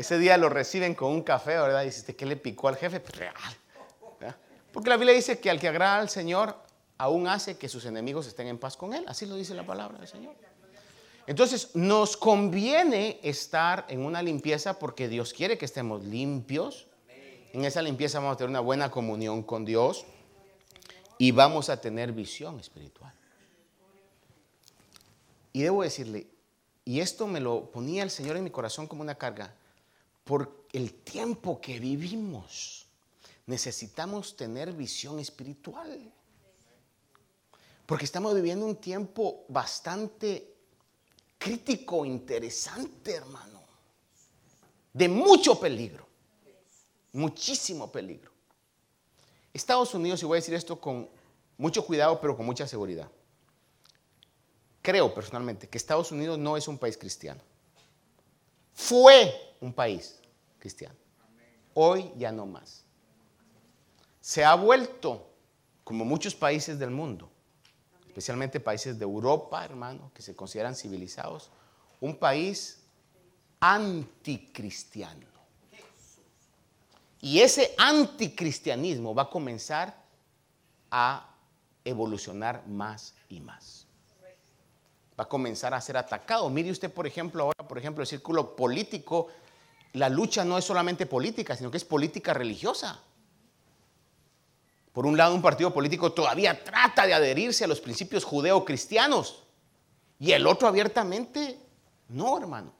Ese 0.00 0.18
día 0.18 0.36
lo 0.36 0.48
reciben 0.48 0.94
con 0.94 1.12
un 1.12 1.22
café, 1.22 1.58
¿verdad? 1.58 1.84
Dice, 1.84 2.16
¿qué 2.16 2.24
le 2.24 2.36
picó 2.36 2.68
al 2.68 2.76
jefe? 2.76 3.00
Pues 3.00 3.16
real. 3.16 3.34
Porque 4.72 4.88
la 4.88 4.96
Biblia 4.96 5.14
dice 5.14 5.40
que 5.40 5.50
al 5.50 5.58
que 5.58 5.68
agrada 5.68 5.98
al 5.98 6.08
Señor, 6.08 6.56
aún 6.96 7.26
hace 7.26 7.58
que 7.58 7.68
sus 7.68 7.84
enemigos 7.84 8.26
estén 8.26 8.46
en 8.46 8.56
paz 8.56 8.76
con 8.76 8.94
Él. 8.94 9.04
Así 9.08 9.26
lo 9.26 9.34
dice 9.34 9.52
la 9.52 9.66
palabra 9.66 9.98
del 9.98 10.06
Señor. 10.06 10.34
Entonces, 11.26 11.74
nos 11.74 12.16
conviene 12.16 13.18
estar 13.22 13.84
en 13.88 14.04
una 14.04 14.22
limpieza 14.22 14.78
porque 14.78 15.08
Dios 15.08 15.34
quiere 15.34 15.58
que 15.58 15.64
estemos 15.64 16.04
limpios 16.04 16.86
en 17.52 17.64
esa 17.64 17.82
limpieza 17.82 18.20
vamos 18.20 18.34
a 18.34 18.36
tener 18.36 18.50
una 18.50 18.60
buena 18.60 18.90
comunión 18.90 19.42
con 19.42 19.64
Dios 19.64 20.04
y 21.18 21.32
vamos 21.32 21.68
a 21.68 21.80
tener 21.80 22.12
visión 22.12 22.60
espiritual. 22.60 23.12
Y 25.52 25.62
debo 25.62 25.82
decirle, 25.82 26.28
y 26.84 27.00
esto 27.00 27.26
me 27.26 27.40
lo 27.40 27.70
ponía 27.72 28.04
el 28.04 28.10
Señor 28.10 28.36
en 28.36 28.44
mi 28.44 28.50
corazón 28.50 28.86
como 28.86 29.02
una 29.02 29.16
carga, 29.16 29.52
por 30.24 30.66
el 30.72 30.94
tiempo 31.02 31.60
que 31.60 31.78
vivimos 31.78 32.86
necesitamos 33.46 34.36
tener 34.36 34.72
visión 34.72 35.18
espiritual. 35.18 36.12
Porque 37.86 38.04
estamos 38.04 38.34
viviendo 38.34 38.66
un 38.66 38.76
tiempo 38.76 39.44
bastante 39.48 40.54
crítico, 41.36 42.04
interesante, 42.04 43.14
hermano, 43.14 43.60
de 44.92 45.08
mucho 45.08 45.58
peligro 45.58 46.10
muchísimo 47.12 47.90
peligro. 47.90 48.30
Estados 49.52 49.94
Unidos, 49.94 50.22
y 50.22 50.26
voy 50.26 50.36
a 50.36 50.40
decir 50.40 50.54
esto 50.54 50.80
con 50.80 51.08
mucho 51.58 51.84
cuidado, 51.84 52.20
pero 52.20 52.36
con 52.36 52.46
mucha 52.46 52.66
seguridad, 52.66 53.10
creo 54.80 55.12
personalmente 55.12 55.68
que 55.68 55.78
Estados 55.78 56.12
Unidos 56.12 56.38
no 56.38 56.56
es 56.56 56.68
un 56.68 56.78
país 56.78 56.96
cristiano. 56.96 57.40
Fue 58.80 59.54
un 59.60 59.74
país 59.74 60.18
cristiano. 60.58 60.96
Hoy 61.74 62.10
ya 62.16 62.32
no 62.32 62.46
más. 62.46 62.82
Se 64.22 64.42
ha 64.42 64.54
vuelto, 64.54 65.28
como 65.84 66.04
muchos 66.06 66.34
países 66.34 66.78
del 66.78 66.90
mundo, 66.90 67.30
especialmente 68.06 68.58
países 68.58 68.98
de 68.98 69.04
Europa, 69.04 69.62
hermano, 69.64 70.10
que 70.14 70.22
se 70.22 70.34
consideran 70.34 70.74
civilizados, 70.74 71.50
un 72.00 72.16
país 72.16 72.82
anticristiano. 73.60 75.26
Y 77.20 77.40
ese 77.40 77.74
anticristianismo 77.76 79.14
va 79.14 79.24
a 79.24 79.30
comenzar 79.30 79.94
a 80.90 81.28
evolucionar 81.84 82.66
más 82.66 83.14
y 83.28 83.40
más. 83.40 83.86
Va 85.20 85.24
a 85.24 85.28
comenzar 85.28 85.74
a 85.74 85.80
ser 85.82 85.98
atacado. 85.98 86.48
Mire 86.48 86.70
usted, 86.70 86.90
por 86.90 87.06
ejemplo, 87.06 87.42
ahora, 87.42 87.68
por 87.68 87.76
ejemplo, 87.76 88.00
el 88.00 88.06
círculo 88.06 88.56
político, 88.56 89.28
la 89.92 90.08
lucha 90.08 90.46
no 90.46 90.56
es 90.56 90.64
solamente 90.64 91.04
política, 91.04 91.54
sino 91.54 91.70
que 91.70 91.76
es 91.76 91.84
política 91.84 92.32
religiosa. 92.32 92.98
Por 94.94 95.04
un 95.04 95.18
lado, 95.18 95.34
un 95.34 95.42
partido 95.42 95.74
político 95.74 96.12
todavía 96.12 96.64
trata 96.64 97.06
de 97.06 97.12
adherirse 97.12 97.64
a 97.64 97.66
los 97.66 97.82
principios 97.82 98.24
judeo-cristianos 98.24 99.42
y 100.18 100.32
el 100.32 100.46
otro 100.46 100.66
abiertamente, 100.66 101.58
no, 102.08 102.38
hermano. 102.38 102.72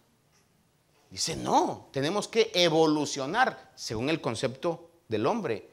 Dice, 1.10 1.36
no, 1.36 1.88
tenemos 1.92 2.26
que 2.26 2.52
evolucionar 2.54 3.70
según 3.74 4.08
el 4.08 4.22
concepto 4.22 4.92
del 5.08 5.26
hombre, 5.26 5.68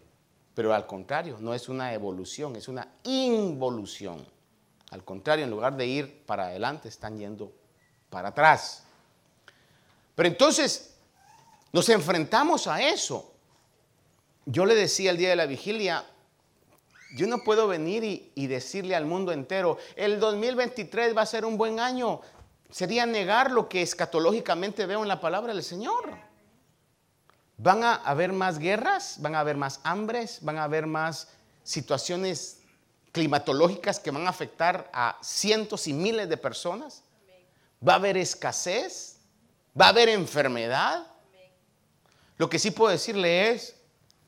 pero 0.54 0.74
al 0.74 0.86
contrario, 0.86 1.38
no 1.40 1.54
es 1.54 1.70
una 1.70 1.94
evolución, 1.94 2.58
es 2.58 2.68
una 2.68 2.90
involución. 3.06 4.36
Al 4.92 5.04
contrario, 5.04 5.46
en 5.46 5.52
lugar 5.52 5.76
de 5.76 5.86
ir 5.86 6.26
para 6.26 6.48
adelante, 6.48 6.88
están 6.88 7.18
yendo 7.18 7.52
para 8.10 8.30
atrás. 8.30 8.84
Pero 10.16 10.30
entonces, 10.30 10.96
nos 11.74 11.90
enfrentamos 11.90 12.68
a 12.68 12.82
eso. 12.82 13.34
Yo 14.46 14.66
le 14.66 14.76
decía 14.76 15.12
el 15.12 15.18
día 15.18 15.30
de 15.30 15.36
la 15.36 15.46
vigilia, 15.46 16.06
yo 17.16 17.28
no 17.28 17.40
puedo 17.40 17.68
venir 17.68 18.32
y, 18.34 18.48
decirle 18.48 18.96
al 18.96 19.06
mundo 19.06 19.32
entero, 19.32 19.78
el 19.96 20.20
2023 20.20 21.16
va 21.16 21.22
a 21.22 21.26
ser 21.26 21.46
un 21.46 21.58
buen 21.58 21.80
año 21.80 22.22
sería 22.70 23.06
negar 23.06 23.52
lo 23.52 23.70
que 23.70 23.82
escatológicamente 23.82 24.86
veo 24.86 25.02
en 25.02 25.08
la 25.08 25.22
palabra 25.22 25.54
del 25.54 25.64
Señor. 25.64 26.18
Van 27.58 27.84
a 27.84 27.96
haber 27.96 28.34
más 28.34 28.60
guerras, 28.60 29.18
van 29.20 29.36
a 29.36 29.40
haber 29.40 29.58
más 29.58 29.80
hambres, 29.84 30.40
van 30.42 30.58
a 30.58 30.64
haber 30.64 30.86
más 30.86 31.30
situaciones 31.64 32.57
climatológicas 33.18 34.00
que 34.00 34.12
van 34.12 34.28
a 34.28 34.30
afectar 34.30 34.92
a 34.94 35.18
cientos 35.24 35.88
y 35.88 35.94
miles 35.94 36.30
de 36.30 36.38
personas. 36.38 37.04
Va 37.86 37.94
a 37.94 37.96
haber 37.96 38.16
escasez, 38.16 39.18
va 39.80 39.88
a 39.88 39.90
haber 39.90 40.10
enfermedad. 40.10 41.08
Lo 42.38 42.48
que 42.48 42.60
sí 42.60 42.70
puedo 42.70 42.92
decirle 42.92 43.50
es, 43.50 43.76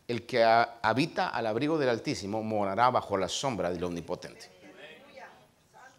el 0.08 0.26
que 0.26 0.44
habita 0.44 1.30
al 1.30 1.46
abrigo 1.46 1.78
del 1.78 1.90
Altísimo 1.90 2.42
morará 2.42 2.90
bajo 2.90 3.16
la 3.16 3.30
sombra 3.30 3.70
del 3.70 3.84
Omnipotente. 3.84 4.50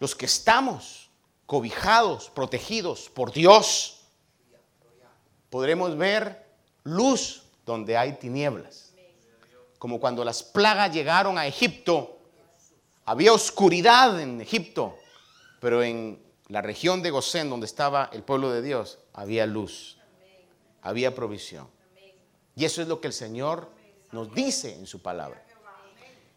Los 0.00 0.16
que 0.16 0.26
estamos 0.26 1.10
cobijados, 1.46 2.28
protegidos 2.30 3.08
por 3.08 3.30
Dios, 3.30 4.02
podremos 5.48 5.96
ver 5.96 6.44
luz 6.82 7.44
donde 7.64 7.96
hay 7.96 8.14
tinieblas. 8.14 8.92
Como 9.78 10.00
cuando 10.00 10.24
las 10.24 10.42
plagas 10.42 10.92
llegaron 10.92 11.38
a 11.38 11.46
Egipto, 11.46 12.19
había 13.04 13.32
oscuridad 13.32 14.20
en 14.20 14.40
Egipto, 14.40 14.96
pero 15.60 15.82
en 15.82 16.22
la 16.48 16.62
región 16.62 17.02
de 17.02 17.10
Gosén, 17.10 17.50
donde 17.50 17.66
estaba 17.66 18.10
el 18.12 18.22
pueblo 18.22 18.50
de 18.50 18.62
Dios, 18.62 18.98
había 19.12 19.46
luz, 19.46 19.98
había 20.82 21.14
provisión. 21.14 21.68
Y 22.56 22.64
eso 22.64 22.82
es 22.82 22.88
lo 22.88 23.00
que 23.00 23.06
el 23.06 23.12
Señor 23.12 23.70
nos 24.12 24.34
dice 24.34 24.74
en 24.74 24.86
su 24.86 25.00
palabra. 25.00 25.44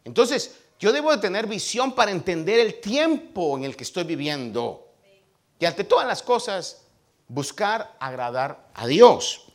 Entonces, 0.05 0.59
yo 0.79 0.91
debo 0.91 1.11
de 1.11 1.17
tener 1.17 1.47
visión 1.47 1.93
para 1.93 2.11
entender 2.11 2.59
el 2.59 2.79
tiempo 2.79 3.57
en 3.57 3.63
el 3.63 3.75
que 3.75 3.83
estoy 3.83 4.03
viviendo. 4.03 4.93
Y 5.59 5.65
ante 5.65 5.83
todas 5.83 6.05
las 6.05 6.21
cosas, 6.21 6.83
buscar 7.27 7.95
agradar 7.99 8.69
a 8.73 8.85
Dios. 8.85 9.45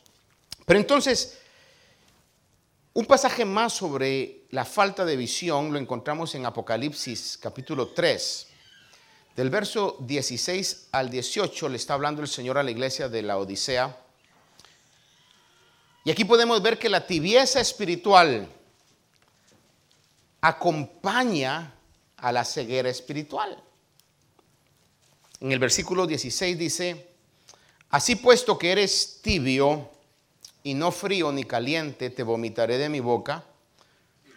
Pero 0.65 0.79
entonces, 0.79 1.39
un 2.93 3.05
pasaje 3.05 3.45
más 3.45 3.73
sobre 3.73 4.45
la 4.49 4.65
falta 4.65 5.05
de 5.05 5.15
visión 5.15 5.71
lo 5.71 5.77
encontramos 5.77 6.33
en 6.35 6.45
Apocalipsis 6.45 7.37
capítulo 7.39 7.89
3. 7.89 8.47
Del 9.35 9.49
verso 9.49 9.97
16 10.01 10.87
al 10.91 11.09
18 11.09 11.69
le 11.69 11.77
está 11.77 11.93
hablando 11.93 12.21
el 12.21 12.27
Señor 12.27 12.57
a 12.57 12.63
la 12.63 12.71
iglesia 12.71 13.07
de 13.07 13.21
la 13.21 13.37
Odisea. 13.37 13.95
Y 16.03 16.11
aquí 16.11 16.25
podemos 16.25 16.61
ver 16.61 16.79
que 16.79 16.89
la 16.89 17.05
tibieza 17.05 17.59
espiritual 17.61 18.47
acompaña 20.41 21.75
a 22.17 22.31
la 22.31 22.43
ceguera 22.43 22.89
espiritual. 22.89 23.61
En 25.39 25.51
el 25.51 25.59
versículo 25.59 26.07
16 26.07 26.57
dice, 26.57 27.07
así 27.91 28.15
puesto 28.15 28.57
que 28.57 28.71
eres 28.71 29.19
tibio 29.21 29.91
y 30.63 30.73
no 30.73 30.91
frío 30.91 31.31
ni 31.31 31.43
caliente, 31.43 32.09
te 32.09 32.23
vomitaré 32.23 32.77
de 32.77 32.89
mi 32.89 32.99
boca, 32.99 33.45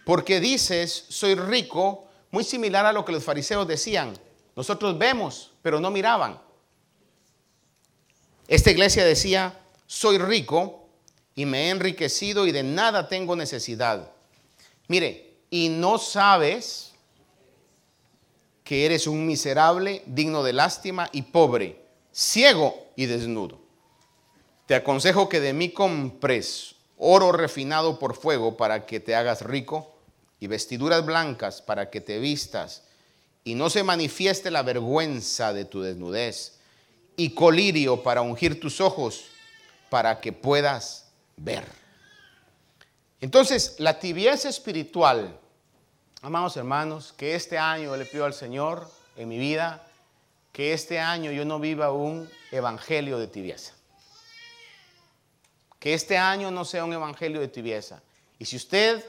porque 0.05 0.39
dices, 0.39 1.05
soy 1.09 1.35
rico, 1.35 2.05
muy 2.31 2.43
similar 2.43 2.85
a 2.85 2.93
lo 2.93 3.05
que 3.05 3.11
los 3.11 3.23
fariseos 3.23 3.67
decían, 3.67 4.13
nosotros 4.55 4.97
vemos, 4.97 5.53
pero 5.61 5.79
no 5.79 5.91
miraban. 5.91 6.39
Esta 8.47 8.71
iglesia 8.71 9.05
decía, 9.05 9.59
soy 9.87 10.17
rico 10.17 10.87
y 11.35 11.45
me 11.45 11.65
he 11.65 11.69
enriquecido 11.69 12.45
y 12.45 12.51
de 12.51 12.63
nada 12.63 13.07
tengo 13.07 13.35
necesidad. 13.35 14.11
Mire, 14.87 15.37
y 15.49 15.69
no 15.69 15.97
sabes 15.97 16.93
que 18.63 18.85
eres 18.85 19.07
un 19.07 19.25
miserable, 19.25 20.03
digno 20.05 20.43
de 20.43 20.53
lástima 20.53 21.09
y 21.11 21.23
pobre, 21.23 21.81
ciego 22.11 22.87
y 22.95 23.05
desnudo. 23.05 23.62
Te 24.65 24.75
aconsejo 24.75 25.29
que 25.29 25.39
de 25.39 25.53
mí 25.53 25.69
compres 25.69 26.75
oro 26.97 27.31
refinado 27.31 27.99
por 27.99 28.15
fuego 28.15 28.55
para 28.55 28.85
que 28.85 28.99
te 28.99 29.15
hagas 29.15 29.41
rico 29.41 29.93
y 30.39 30.47
vestiduras 30.47 31.05
blancas 31.05 31.61
para 31.61 31.89
que 31.89 32.01
te 32.01 32.19
vistas 32.19 32.83
y 33.43 33.55
no 33.55 33.69
se 33.69 33.83
manifieste 33.83 34.51
la 34.51 34.63
vergüenza 34.63 35.53
de 35.53 35.65
tu 35.65 35.81
desnudez 35.81 36.59
y 37.17 37.31
colirio 37.31 38.03
para 38.03 38.21
ungir 38.21 38.59
tus 38.59 38.79
ojos 38.79 39.25
para 39.89 40.21
que 40.21 40.31
puedas 40.31 41.09
ver. 41.35 41.65
Entonces, 43.19 43.75
la 43.79 43.99
tibieza 43.99 44.49
espiritual 44.49 45.39
Amados 46.23 46.55
hermanos, 46.55 47.13
que 47.17 47.35
este 47.35 47.57
año 47.57 47.97
le 47.97 48.05
pido 48.05 48.23
al 48.23 48.33
Señor 48.33 48.89
en 49.17 49.27
mi 49.27 49.37
vida 49.37 49.85
que 50.53 50.71
este 50.71 50.97
año 50.97 51.33
yo 51.33 51.43
no 51.43 51.59
viva 51.59 51.91
un 51.91 52.29
evangelio 52.49 53.17
de 53.17 53.27
tibieza. 53.27 53.72
Que 55.83 55.93
este 55.93 56.17
año 56.17 56.49
no 56.49 56.63
sea 56.63 56.85
un 56.85 56.93
evangelio 56.93 57.41
de 57.41 57.49
tibieza. 57.49 58.01
Y 58.39 58.45
si 58.45 58.55
usted 58.55 59.03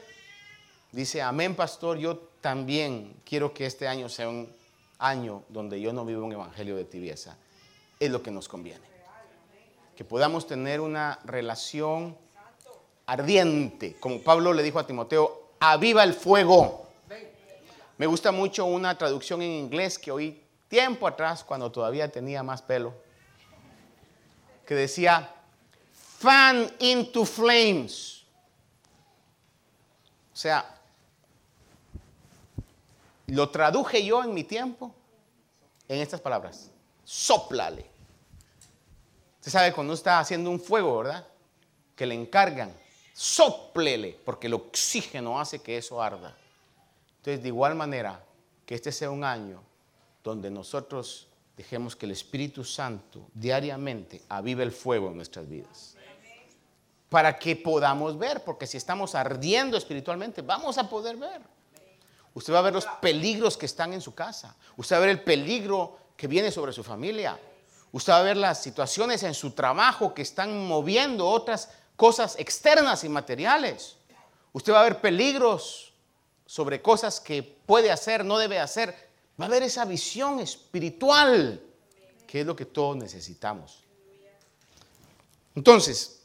dice, 0.91 1.21
amén, 1.21 1.55
pastor, 1.55 1.97
yo 1.97 2.17
también 2.41 3.15
quiero 3.23 3.53
que 3.53 3.65
este 3.65 3.87
año 3.87 4.09
sea 4.09 4.27
un 4.27 4.53
año 4.99 5.43
donde 5.47 5.79
yo 5.79 5.93
no 5.93 6.03
viva 6.03 6.21
un 6.21 6.33
evangelio 6.33 6.75
de 6.75 6.83
tibieza. 6.83 7.37
Es 7.97 8.11
lo 8.11 8.21
que 8.21 8.29
nos 8.29 8.49
conviene. 8.49 8.83
Que 9.95 10.03
podamos 10.03 10.47
tener 10.47 10.81
una 10.81 11.17
relación 11.23 12.17
ardiente, 13.05 13.95
como 14.01 14.19
Pablo 14.19 14.51
le 14.51 14.61
dijo 14.61 14.77
a 14.77 14.85
Timoteo, 14.85 15.51
aviva 15.61 16.03
el 16.03 16.13
fuego. 16.13 16.89
Me 17.97 18.05
gusta 18.05 18.33
mucho 18.33 18.65
una 18.65 18.97
traducción 18.97 19.41
en 19.41 19.51
inglés 19.51 19.97
que 19.97 20.11
oí 20.11 20.43
tiempo 20.67 21.07
atrás 21.07 21.41
cuando 21.45 21.71
todavía 21.71 22.11
tenía 22.11 22.43
más 22.43 22.61
pelo, 22.61 22.93
que 24.65 24.75
decía, 24.75 25.34
fan 26.17 26.71
into 26.79 27.25
flames. 27.25 28.23
O 30.33 30.37
sea, 30.37 30.65
lo 33.27 33.49
traduje 33.49 34.05
yo 34.05 34.23
en 34.23 34.33
mi 34.33 34.43
tiempo 34.43 34.93
en 35.87 35.99
estas 35.99 36.21
palabras, 36.21 36.69
soplale. 37.03 37.85
Usted 39.39 39.51
sabe 39.51 39.73
cuando 39.73 39.93
está 39.93 40.19
haciendo 40.19 40.49
un 40.49 40.59
fuego, 40.59 40.97
¿verdad? 40.99 41.27
Que 41.95 42.05
le 42.05 42.15
encargan, 42.15 42.73
soplele, 43.13 44.19
porque 44.25 44.47
el 44.47 44.55
oxígeno 44.55 45.39
hace 45.39 45.59
que 45.59 45.77
eso 45.77 46.01
arda. 46.01 46.35
Entonces, 47.17 47.41
de 47.41 47.49
igual 47.49 47.75
manera, 47.75 48.23
que 48.65 48.75
este 48.75 48.91
sea 48.91 49.11
un 49.11 49.23
año 49.23 49.61
donde 50.23 50.49
nosotros 50.49 51.27
dejemos 51.55 51.95
que 51.95 52.05
el 52.07 52.11
Espíritu 52.11 52.63
Santo 52.63 53.27
diariamente 53.33 54.21
avive 54.27 54.63
el 54.63 54.71
fuego 54.71 55.09
en 55.09 55.17
nuestras 55.17 55.47
vidas. 55.47 55.95
Para 57.09 57.37
que 57.37 57.55
podamos 57.55 58.17
ver, 58.17 58.43
porque 58.43 58.67
si 58.67 58.77
estamos 58.77 59.15
ardiendo 59.15 59.77
espiritualmente, 59.77 60.41
vamos 60.41 60.77
a 60.77 60.89
poder 60.89 61.17
ver. 61.17 61.41
Usted 62.33 62.53
va 62.53 62.59
a 62.59 62.63
ver 62.63 62.73
los 62.73 62.85
peligros 63.01 63.55
que 63.55 63.65
están 63.65 63.93
en 63.93 64.01
su 64.01 64.13
casa. 64.13 64.55
Usted 64.75 64.95
va 64.95 64.97
a 64.97 65.01
ver 65.01 65.09
el 65.09 65.23
peligro 65.23 65.97
que 66.17 66.27
viene 66.27 66.51
sobre 66.51 66.73
su 66.73 66.83
familia. 66.83 67.39
Usted 67.91 68.11
va 68.11 68.19
a 68.19 68.23
ver 68.23 68.35
las 68.35 68.61
situaciones 68.61 69.23
en 69.23 69.33
su 69.33 69.51
trabajo 69.51 70.13
que 70.13 70.21
están 70.21 70.67
moviendo 70.67 71.27
otras 71.27 71.69
cosas 71.95 72.35
externas 72.37 73.05
y 73.05 73.09
materiales. 73.09 73.95
Usted 74.51 74.73
va 74.73 74.81
a 74.81 74.83
ver 74.83 74.99
peligros 74.99 75.93
sobre 76.45 76.81
cosas 76.81 77.19
que 77.21 77.41
puede 77.41 77.91
hacer, 77.91 78.25
no 78.25 78.37
debe 78.37 78.59
hacer. 78.59 78.93
Va 79.39 79.45
a 79.45 79.47
haber 79.47 79.63
esa 79.63 79.85
visión 79.85 80.39
espiritual, 80.39 81.61
que 82.27 82.41
es 82.41 82.45
lo 82.45 82.55
que 82.55 82.65
todos 82.65 82.97
necesitamos. 82.97 83.83
Entonces, 85.55 86.21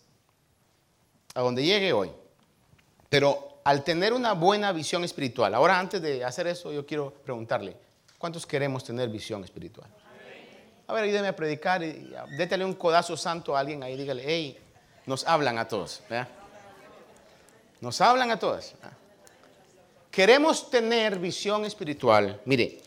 a 1.34 1.40
donde 1.40 1.64
llegue 1.64 1.92
hoy, 1.92 2.10
pero 3.08 3.60
al 3.64 3.84
tener 3.84 4.12
una 4.12 4.32
buena 4.32 4.72
visión 4.72 5.04
espiritual, 5.04 5.54
ahora 5.54 5.78
antes 5.78 6.00
de 6.00 6.24
hacer 6.24 6.46
eso, 6.46 6.72
yo 6.72 6.86
quiero 6.86 7.12
preguntarle, 7.12 7.76
¿cuántos 8.18 8.46
queremos 8.46 8.84
tener 8.84 9.08
visión 9.08 9.44
espiritual? 9.44 9.88
A 10.86 10.92
ver, 10.92 11.04
ayúdeme 11.04 11.28
a 11.28 11.36
predicar 11.36 11.82
y 11.82 12.12
détale 12.36 12.64
un 12.64 12.74
codazo 12.74 13.16
santo 13.16 13.56
a 13.56 13.60
alguien 13.60 13.82
ahí, 13.82 13.96
dígale, 13.96 14.24
hey, 14.26 14.58
nos 15.06 15.24
hablan 15.26 15.58
a 15.58 15.68
todos. 15.68 16.02
Nos 17.80 18.00
hablan 18.00 18.30
a 18.30 18.38
todos. 18.38 18.74
Queremos 20.10 20.68
tener 20.68 21.18
visión 21.18 21.64
espiritual. 21.64 22.40
Mire, 22.44 22.80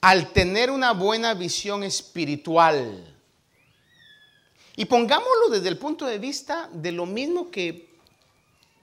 al 0.00 0.32
tener 0.32 0.70
una 0.70 0.92
buena 0.92 1.34
visión 1.34 1.84
espiritual, 1.84 3.17
y 4.78 4.84
pongámoslo 4.84 5.48
desde 5.50 5.70
el 5.70 5.76
punto 5.76 6.06
de 6.06 6.20
vista 6.20 6.70
de 6.72 6.92
lo 6.92 7.04
mismo 7.04 7.50
que 7.50 7.98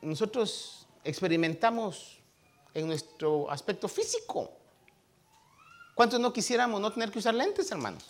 nosotros 0.02 0.86
experimentamos 1.06 2.20
en 2.74 2.88
nuestro 2.88 3.50
aspecto 3.50 3.88
físico. 3.88 4.52
¿Cuántos 5.94 6.20
no 6.20 6.34
quisiéramos 6.34 6.82
no 6.82 6.92
tener 6.92 7.12
que 7.12 7.20
usar 7.20 7.34
lentes, 7.34 7.72
hermanos? 7.72 8.04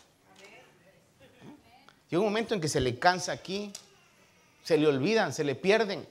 Llega 2.10 2.22
un 2.22 2.26
momento 2.26 2.56
en 2.56 2.62
que 2.62 2.68
se 2.68 2.82
le 2.82 2.98
cansa 2.98 3.34
aquí, 3.34 3.72
se 4.64 4.80
le 4.80 4.88
olvidan, 4.88 5.32
se 5.32 5.44
le 5.44 5.54
pierden. 5.54 6.08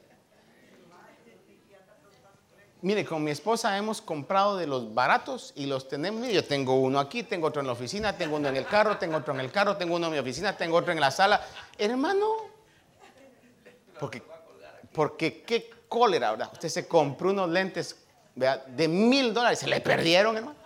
Mire, 2.84 3.06
con 3.06 3.24
mi 3.24 3.30
esposa 3.30 3.78
hemos 3.78 4.02
comprado 4.02 4.58
de 4.58 4.66
los 4.66 4.92
baratos 4.92 5.54
y 5.56 5.64
los 5.64 5.88
tenemos. 5.88 6.28
Yo 6.28 6.44
tengo 6.44 6.74
uno 6.74 7.00
aquí, 7.00 7.22
tengo 7.22 7.46
otro 7.46 7.62
en 7.62 7.66
la 7.66 7.72
oficina, 7.72 8.14
tengo 8.14 8.36
uno 8.36 8.50
en 8.50 8.56
el 8.58 8.66
carro, 8.66 8.98
tengo 8.98 9.16
otro 9.16 9.32
en 9.32 9.40
el 9.40 9.50
carro, 9.50 9.78
tengo 9.78 9.96
uno 9.96 10.08
en 10.08 10.12
mi 10.12 10.18
oficina, 10.18 10.54
tengo 10.54 10.76
otro 10.76 10.92
en 10.92 11.00
la 11.00 11.10
sala. 11.10 11.40
Hermano, 11.78 12.28
porque, 13.98 14.22
porque 14.92 15.42
qué 15.44 15.70
cólera, 15.88 16.32
¿verdad? 16.32 16.50
Usted 16.52 16.68
se 16.68 16.86
compró 16.86 17.30
unos 17.30 17.48
lentes 17.48 18.04
de 18.34 18.86
mil 18.86 19.32
dólares, 19.32 19.60
se 19.60 19.66
le 19.66 19.80
perdieron, 19.80 20.36
hermano. 20.36 20.58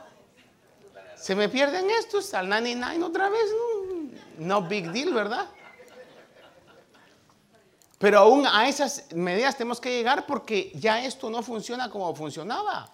Se 1.14 1.36
me 1.36 1.48
pierden 1.48 1.88
estos 1.88 2.34
al 2.34 2.48
99 2.48 3.04
otra 3.04 3.28
vez, 3.28 3.44
no 4.38 4.62
big 4.62 4.90
deal, 4.90 5.14
¿verdad? 5.14 5.46
Pero 7.98 8.20
aún 8.20 8.46
a 8.46 8.68
esas 8.68 9.12
medidas 9.14 9.56
tenemos 9.56 9.80
que 9.80 9.90
llegar 9.90 10.24
porque 10.26 10.70
ya 10.74 11.04
esto 11.04 11.28
no 11.28 11.42
funciona 11.42 11.90
como 11.90 12.14
funcionaba. 12.14 12.90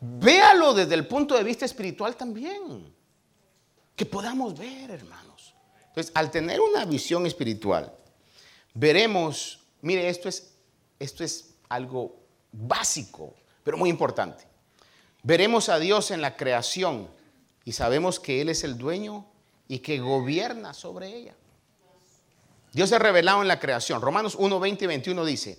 Véalo 0.00 0.74
desde 0.74 0.94
el 0.94 1.06
punto 1.06 1.34
de 1.34 1.42
vista 1.42 1.64
espiritual 1.64 2.14
también. 2.14 2.94
Que 3.96 4.04
podamos 4.04 4.58
ver, 4.58 4.90
hermanos. 4.90 5.54
Entonces, 5.88 6.12
al 6.14 6.30
tener 6.30 6.60
una 6.60 6.84
visión 6.84 7.24
espiritual, 7.26 7.92
veremos, 8.74 9.60
mire, 9.80 10.08
esto 10.08 10.28
es, 10.28 10.52
esto 10.98 11.24
es 11.24 11.54
algo 11.68 12.16
básico, 12.52 13.34
pero 13.62 13.78
muy 13.78 13.88
importante. 13.88 14.44
Veremos 15.22 15.70
a 15.70 15.78
Dios 15.78 16.10
en 16.10 16.20
la 16.20 16.36
creación 16.36 17.08
y 17.64 17.72
sabemos 17.72 18.20
que 18.20 18.42
Él 18.42 18.50
es 18.50 18.64
el 18.64 18.76
dueño 18.76 19.24
y 19.68 19.78
que 19.78 19.98
gobierna 19.98 20.74
sobre 20.74 21.16
ella. 21.16 21.34
Dios 22.74 22.88
se 22.88 22.96
ha 22.96 22.98
revelado 22.98 23.40
en 23.40 23.48
la 23.48 23.60
creación. 23.60 24.02
Romanos 24.02 24.34
1, 24.36 24.60
20 24.60 24.84
y 24.84 24.88
21 24.88 25.24
dice, 25.24 25.58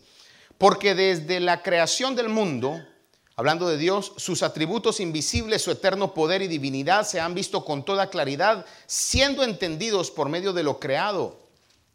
porque 0.57 0.95
desde 0.95 1.39
la 1.39 1.63
creación 1.63 2.13
del 2.13 2.27
mundo, 2.27 2.85
hablando 3.37 3.69
de 3.69 3.77
Dios, 3.77 4.11
sus 4.17 4.43
atributos 4.43 4.99
invisibles, 4.99 5.61
su 5.61 5.71
eterno 5.71 6.13
poder 6.13 6.41
y 6.41 6.47
divinidad 6.47 7.07
se 7.07 7.21
han 7.21 7.33
visto 7.33 7.63
con 7.63 7.85
toda 7.85 8.09
claridad, 8.09 8.65
siendo 8.85 9.43
entendidos 9.43 10.11
por 10.11 10.27
medio 10.27 10.51
de 10.51 10.63
lo 10.63 10.79
creado. 10.79 11.39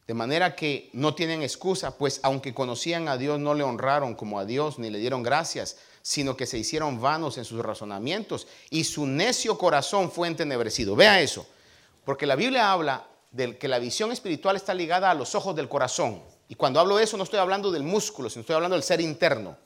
De 0.07 0.15
manera 0.15 0.57
que 0.57 0.89
no 0.95 1.15
tienen 1.15 1.43
excusa, 1.43 1.97
pues 1.97 2.21
aunque 2.23 2.55
conocían 2.55 3.07
a 3.07 3.19
Dios, 3.19 3.39
no 3.39 3.53
le 3.55 3.63
honraron 3.63 4.15
como 4.15 4.39
a 4.41 4.47
Dios, 4.47 4.79
ni 4.79 4.89
le 4.89 4.99
dieron 4.99 5.23
gracias, 5.23 5.77
sino 6.03 6.35
que 6.35 6.47
se 6.47 6.59
hicieron 6.59 7.01
vanos 7.01 7.37
en 7.37 7.45
sus 7.45 7.61
razonamientos 7.61 8.49
y 8.71 8.85
su 8.85 9.07
necio 9.07 9.59
corazón 9.59 10.11
fue 10.11 10.29
entenebrecido. 10.29 10.97
Vea 10.97 11.21
eso, 11.21 11.47
porque 12.05 12.27
la 12.27 12.37
Biblia 12.37 12.73
habla 12.73 13.07
del 13.31 13.59
que 13.59 13.69
la 13.69 13.79
visión 13.79 14.13
espiritual 14.13 14.57
está 14.57 14.75
ligada 14.75 15.11
a 15.11 15.15
los 15.15 15.35
ojos 15.35 15.55
del 15.55 15.69
corazón. 15.69 16.23
Y 16.49 16.57
cuando 16.57 16.81
hablo 16.81 16.97
de 16.97 17.05
eso 17.05 17.17
no 17.17 17.25
estoy 17.25 17.39
hablando 17.39 17.71
del 17.71 17.83
músculo, 17.83 18.29
sino 18.29 18.41
estoy 18.41 18.57
hablando 18.57 18.77
del 18.77 18.83
ser 18.83 19.01
interno. 19.01 19.57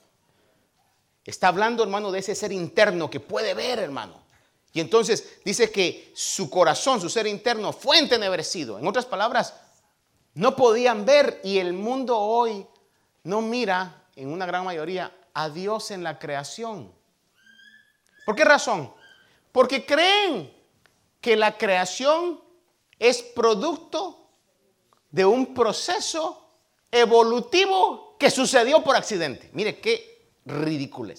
Está 1.23 1.47
hablando, 1.47 1.81
hermano, 1.81 2.11
de 2.11 2.19
ese 2.19 2.35
ser 2.35 2.51
interno 2.51 3.09
que 3.09 3.19
puede 3.19 3.55
ver, 3.55 3.79
hermano. 3.79 4.23
Y 4.71 4.81
entonces 4.81 5.39
dice 5.43 5.71
que 5.71 6.11
su 6.15 6.49
corazón, 6.49 7.01
su 7.01 7.09
ser 7.09 7.25
interno, 7.25 7.73
fue 7.73 7.97
entenebrecido. 7.97 8.77
En 8.77 8.85
otras 8.85 9.05
palabras, 9.05 9.55
no 10.35 10.55
podían 10.55 11.05
ver 11.05 11.39
y 11.43 11.57
el 11.57 11.73
mundo 11.73 12.19
hoy 12.19 12.67
no 13.23 13.41
mira, 13.41 14.03
en 14.15 14.31
una 14.31 14.45
gran 14.45 14.63
mayoría, 14.63 15.11
a 15.33 15.49
Dios 15.49 15.89
en 15.91 16.03
la 16.03 16.19
creación. 16.19 16.93
¿Por 18.25 18.35
qué 18.35 18.45
razón? 18.45 18.93
Porque 19.51 19.85
creen 19.85 20.53
que 21.21 21.35
la 21.35 21.57
creación 21.57 22.39
es 22.99 23.21
producto 23.21 24.29
de 25.11 25.25
un 25.25 25.53
proceso 25.53 26.45
evolutivo 26.91 28.15
que 28.17 28.29
sucedió 28.29 28.83
por 28.83 28.95
accidente. 28.95 29.49
Mire, 29.53 29.79
qué 29.79 30.31
ridículo 30.45 31.13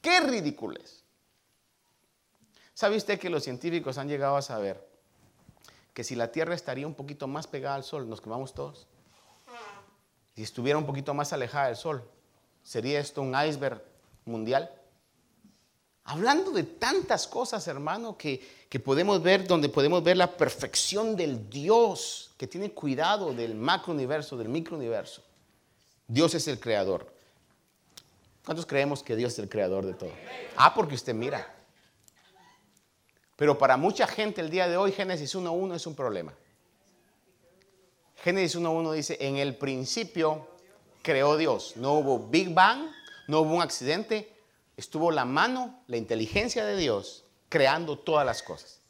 Qué 0.00 0.20
ridículo 0.20 0.80
¿Sabe 2.72 2.96
usted 2.96 3.18
que 3.18 3.28
los 3.28 3.42
científicos 3.42 3.98
han 3.98 4.08
llegado 4.08 4.36
a 4.36 4.42
saber 4.42 4.88
que 5.92 6.04
si 6.04 6.14
la 6.14 6.30
Tierra 6.30 6.54
estaría 6.54 6.86
un 6.86 6.94
poquito 6.94 7.26
más 7.26 7.48
pegada 7.48 7.74
al 7.74 7.82
Sol, 7.82 8.08
nos 8.08 8.20
quemamos 8.20 8.54
todos? 8.54 8.86
Si 10.36 10.42
estuviera 10.44 10.78
un 10.78 10.86
poquito 10.86 11.12
más 11.12 11.32
alejada 11.32 11.66
del 11.66 11.76
Sol, 11.76 12.08
¿sería 12.62 13.00
esto 13.00 13.20
un 13.20 13.34
iceberg 13.34 13.82
mundial? 14.24 14.77
Hablando 16.10 16.52
de 16.52 16.62
tantas 16.62 17.26
cosas, 17.26 17.68
hermano, 17.68 18.16
que, 18.16 18.40
podemos 18.82 19.22
ver, 19.22 19.46
donde 19.46 19.68
podemos 19.68 20.02
ver 20.02 20.16
la 20.16 20.38
perfección 20.38 21.14
del 21.14 21.50
Dios 21.50 22.30
que 22.38 22.46
tiene 22.46 22.72
cuidado 22.72 23.34
del 23.34 23.54
macro 23.54 23.92
universo, 23.92 24.34
del 24.38 24.48
micro 24.48 24.78
universo. 24.78 25.22
Dios 26.06 26.34
es 26.34 26.48
el 26.48 26.58
creador. 26.58 27.12
¿Cuántos 28.42 28.64
creemos 28.64 29.02
que 29.02 29.16
Dios 29.16 29.34
es 29.34 29.38
el 29.40 29.50
creador 29.50 29.84
de 29.84 29.92
todo? 29.92 30.10
Ah, 30.56 30.72
porque 30.72 30.94
usted 30.94 31.12
mira. 31.12 31.54
Pero 33.36 33.58
para 33.58 33.76
mucha 33.76 34.06
gente 34.06 34.40
el 34.40 34.48
día 34.48 34.66
de 34.66 34.78
hoy 34.78 34.92
Génesis 34.92 35.34
1.1 35.34 35.74
es 35.74 35.86
un 35.86 35.94
problema. 35.94 36.32
Génesis 38.16 38.58
1.1 38.58 38.92
dice, 38.94 39.18
en 39.20 39.36
el 39.36 39.58
principio 39.58 40.48
creó 41.02 41.36
Dios. 41.36 41.76
No 41.76 41.98
hubo 41.98 42.30
Big 42.30 42.54
Bang, 42.54 42.88
no 43.26 43.40
hubo 43.40 43.56
un 43.56 43.62
accidente, 43.62 44.37
estuvo 44.78 45.10
la 45.10 45.24
mano, 45.24 45.82
la 45.88 45.96
inteligencia 45.96 46.64
de 46.64 46.76
Dios 46.76 47.24
creando 47.48 47.98
todas 47.98 48.24
las 48.24 48.44
cosas. 48.44 48.80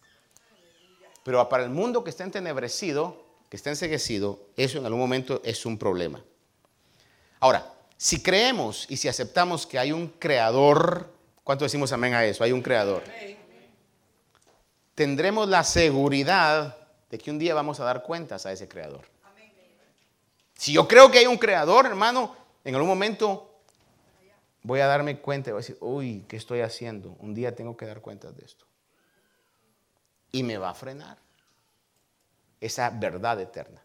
Pero 1.25 1.49
para 1.49 1.65
el 1.65 1.71
mundo 1.71 2.05
que 2.05 2.11
está 2.11 2.25
entenebrecido, 2.25 3.25
que 3.49 3.57
está 3.57 3.71
enseguecido, 3.71 4.39
eso 4.57 4.79
en 4.79 4.85
algún 4.85 5.01
momento 5.01 5.41
es 5.45 5.65
un 5.65 5.79
problema. 5.79 6.23
Ahora, 7.41 7.73
si 7.97 8.23
creemos 8.23 8.85
y 8.91 8.99
si 8.99 9.09
aceptamos 9.09 9.67
que 9.67 9.79
hay 9.79 9.91
un 9.91 10.09
creador, 10.09 11.11
¿cuánto 11.43 11.65
decimos 11.65 11.91
amén 11.93 12.13
a 12.13 12.25
eso? 12.25 12.45
Hay 12.45 12.53
un 12.53 12.63
creador. 12.63 13.03
Tendremos 14.95 15.49
la 15.49 15.65
seguridad 15.65 16.77
de 17.09 17.17
que 17.17 17.31
un 17.31 17.39
día 17.39 17.55
vamos 17.55 17.81
a 17.81 17.85
dar 17.85 18.03
cuentas 18.03 18.45
a 18.45 18.53
ese 18.53 18.69
creador. 18.69 19.07
Si 20.55 20.73
yo 20.73 20.87
creo 20.87 21.11
que 21.11 21.19
hay 21.19 21.27
un 21.27 21.39
creador, 21.39 21.87
hermano, 21.87 22.37
en 22.63 22.75
algún 22.75 22.89
momento 22.89 23.48
voy 24.63 24.81
a 24.81 24.87
darme 24.87 25.21
cuenta 25.21 25.51
y 25.51 25.53
voy 25.53 25.59
a 25.59 25.63
decir, 25.63 25.79
uy, 25.81 26.25
¿qué 26.29 26.37
estoy 26.37 26.61
haciendo? 26.61 27.17
Un 27.21 27.35
día 27.35 27.55
tengo 27.55 27.77
que 27.77 27.87
dar 27.87 28.01
cuenta 28.01 28.33
de 28.33 28.45
esto. 28.45 28.67
Y 30.33 30.43
me 30.43 30.59
va 30.59 30.71
a 30.71 30.75
frenar 30.75 31.19
esa 32.61 32.91
verdad 32.91 33.41
eterna. 33.41 33.83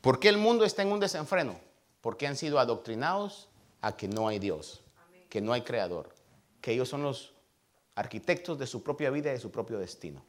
¿Por 0.00 0.20
qué 0.20 0.28
el 0.28 0.38
mundo 0.38 0.64
está 0.64 0.82
en 0.82 0.92
un 0.92 1.00
desenfreno? 1.00 1.58
Porque 2.00 2.26
han 2.26 2.36
sido 2.36 2.60
adoctrinados 2.60 3.48
a 3.80 3.96
que 3.96 4.06
no 4.06 4.28
hay 4.28 4.38
Dios, 4.38 4.80
que 5.28 5.40
no 5.40 5.52
hay 5.52 5.62
creador, 5.62 6.14
que 6.60 6.72
ellos 6.72 6.88
son 6.88 7.02
los 7.02 7.32
arquitectos 7.96 8.58
de 8.58 8.66
su 8.66 8.82
propia 8.82 9.10
vida 9.10 9.30
y 9.30 9.32
de 9.32 9.40
su 9.40 9.50
propio 9.50 9.78
destino. 9.78 10.22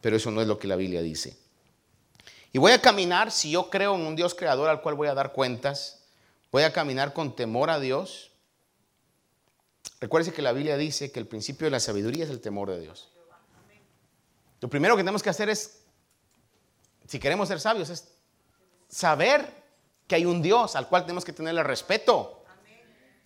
Pero 0.00 0.16
eso 0.16 0.30
no 0.30 0.42
es 0.42 0.46
lo 0.46 0.58
que 0.58 0.68
la 0.68 0.76
Biblia 0.76 1.00
dice. 1.00 1.38
Y 2.52 2.58
voy 2.58 2.72
a 2.72 2.80
caminar 2.80 3.30
si 3.30 3.50
yo 3.50 3.70
creo 3.70 3.94
en 3.94 4.02
un 4.02 4.16
Dios 4.16 4.34
creador 4.34 4.68
al 4.68 4.82
cual 4.82 4.94
voy 4.94 5.08
a 5.08 5.14
dar 5.14 5.32
cuentas 5.32 5.97
Voy 6.50 6.62
a 6.62 6.72
caminar 6.72 7.12
con 7.12 7.36
temor 7.36 7.70
a 7.70 7.78
Dios. 7.78 8.30
Recuerde 10.00 10.32
que 10.32 10.42
la 10.42 10.52
Biblia 10.52 10.76
dice 10.76 11.12
que 11.12 11.20
el 11.20 11.26
principio 11.26 11.66
de 11.66 11.72
la 11.72 11.80
sabiduría 11.80 12.24
es 12.24 12.30
el 12.30 12.40
temor 12.40 12.70
de 12.70 12.80
Dios. 12.80 13.10
Lo 14.60 14.68
primero 14.68 14.96
que 14.96 15.02
tenemos 15.02 15.22
que 15.22 15.30
hacer 15.30 15.48
es, 15.48 15.82
si 17.06 17.18
queremos 17.18 17.48
ser 17.48 17.60
sabios, 17.60 17.90
es 17.90 18.08
saber 18.88 19.58
que 20.06 20.14
hay 20.14 20.24
un 20.24 20.42
Dios 20.42 20.74
al 20.74 20.88
cual 20.88 21.02
tenemos 21.02 21.24
que 21.24 21.32
tenerle 21.32 21.62
respeto. 21.62 22.42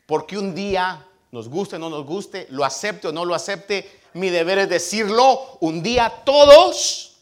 Porque 0.07 0.37
un 0.37 0.55
día, 0.55 1.07
nos 1.31 1.49
guste 1.49 1.77
o 1.77 1.79
no 1.79 1.89
nos 1.89 2.05
guste, 2.05 2.47
lo 2.51 2.65
acepte 2.65 3.09
o 3.09 3.13
no 3.13 3.25
lo 3.25 3.35
acepte, 3.35 4.01
mi 4.15 4.29
deber 4.29 4.59
es 4.59 4.69
decirlo, 4.69 5.59
un 5.61 5.83
día 5.83 6.23
todos 6.25 7.17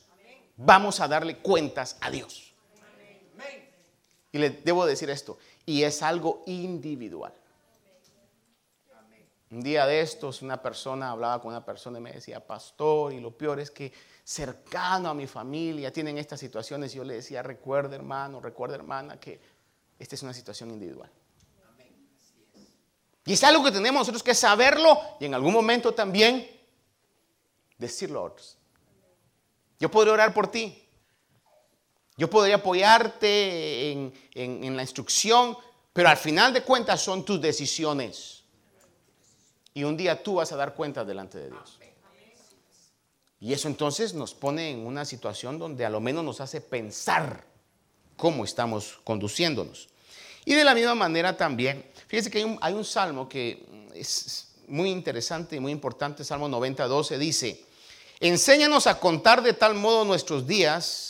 vamos 0.56 1.00
a 1.00 1.08
darle 1.08 1.38
cuentas 1.38 1.96
a 2.00 2.10
Dios. 2.10 2.52
Y 4.32 4.38
le 4.38 4.50
debo 4.50 4.86
decir 4.86 5.10
esto, 5.10 5.38
y 5.70 5.84
es 5.84 6.02
algo 6.02 6.42
individual. 6.46 7.32
Un 9.52 9.60
día 9.60 9.86
de 9.86 10.00
estos, 10.00 10.42
una 10.42 10.60
persona 10.60 11.12
hablaba 11.12 11.40
con 11.40 11.52
una 11.52 11.64
persona 11.64 11.98
y 11.98 12.02
me 12.02 12.10
decía, 12.10 12.44
pastor, 12.44 13.12
y 13.12 13.20
lo 13.20 13.30
peor 13.30 13.60
es 13.60 13.70
que 13.70 13.92
cercano 14.24 15.08
a 15.08 15.14
mi 15.14 15.28
familia 15.28 15.92
tienen 15.92 16.18
estas 16.18 16.40
situaciones. 16.40 16.92
Y 16.92 16.96
yo 16.96 17.04
le 17.04 17.14
decía, 17.14 17.40
recuerda 17.44 17.94
hermano, 17.94 18.40
recuerda 18.40 18.74
hermana, 18.74 19.20
que 19.20 19.40
esta 19.96 20.16
es 20.16 20.22
una 20.24 20.34
situación 20.34 20.72
individual. 20.72 21.10
Y 23.24 23.34
es 23.34 23.44
algo 23.44 23.62
que 23.62 23.70
tenemos 23.70 24.00
nosotros 24.00 24.24
que 24.24 24.34
saberlo 24.34 24.98
y 25.20 25.26
en 25.26 25.34
algún 25.34 25.52
momento 25.52 25.94
también 25.94 26.50
decirlo 27.78 28.18
a 28.18 28.22
otros. 28.24 28.58
Yo 29.78 29.88
podría 29.88 30.14
orar 30.14 30.34
por 30.34 30.50
ti. 30.50 30.79
Yo 32.20 32.28
podría 32.28 32.56
apoyarte 32.56 33.92
en, 33.92 34.12
en 34.34 34.76
la 34.76 34.82
instrucción, 34.82 35.56
pero 35.90 36.10
al 36.10 36.18
final 36.18 36.52
de 36.52 36.62
cuentas 36.62 37.00
son 37.00 37.24
tus 37.24 37.40
decisiones. 37.40 38.42
Y 39.72 39.84
un 39.84 39.96
día 39.96 40.22
tú 40.22 40.34
vas 40.34 40.52
a 40.52 40.56
dar 40.56 40.74
cuenta 40.74 41.02
delante 41.02 41.38
de 41.38 41.48
Dios. 41.48 41.78
Y 43.40 43.54
eso 43.54 43.68
entonces 43.68 44.12
nos 44.12 44.34
pone 44.34 44.70
en 44.70 44.86
una 44.86 45.06
situación 45.06 45.58
donde 45.58 45.86
a 45.86 45.88
lo 45.88 45.98
menos 45.98 46.22
nos 46.22 46.42
hace 46.42 46.60
pensar 46.60 47.42
cómo 48.18 48.44
estamos 48.44 49.00
conduciéndonos. 49.02 49.88
Y 50.44 50.52
de 50.52 50.64
la 50.64 50.74
misma 50.74 50.94
manera 50.94 51.38
también, 51.38 51.86
fíjense 52.06 52.30
que 52.30 52.36
hay 52.36 52.44
un, 52.44 52.58
hay 52.60 52.74
un 52.74 52.84
salmo 52.84 53.30
que 53.30 53.64
es 53.94 54.56
muy 54.68 54.90
interesante 54.90 55.56
y 55.56 55.60
muy 55.60 55.72
importante, 55.72 56.22
Salmo 56.22 56.50
90, 56.50 56.86
12, 56.86 57.16
dice, 57.16 57.64
enséñanos 58.20 58.86
a 58.86 59.00
contar 59.00 59.42
de 59.42 59.54
tal 59.54 59.72
modo 59.72 60.04
nuestros 60.04 60.46
días 60.46 61.09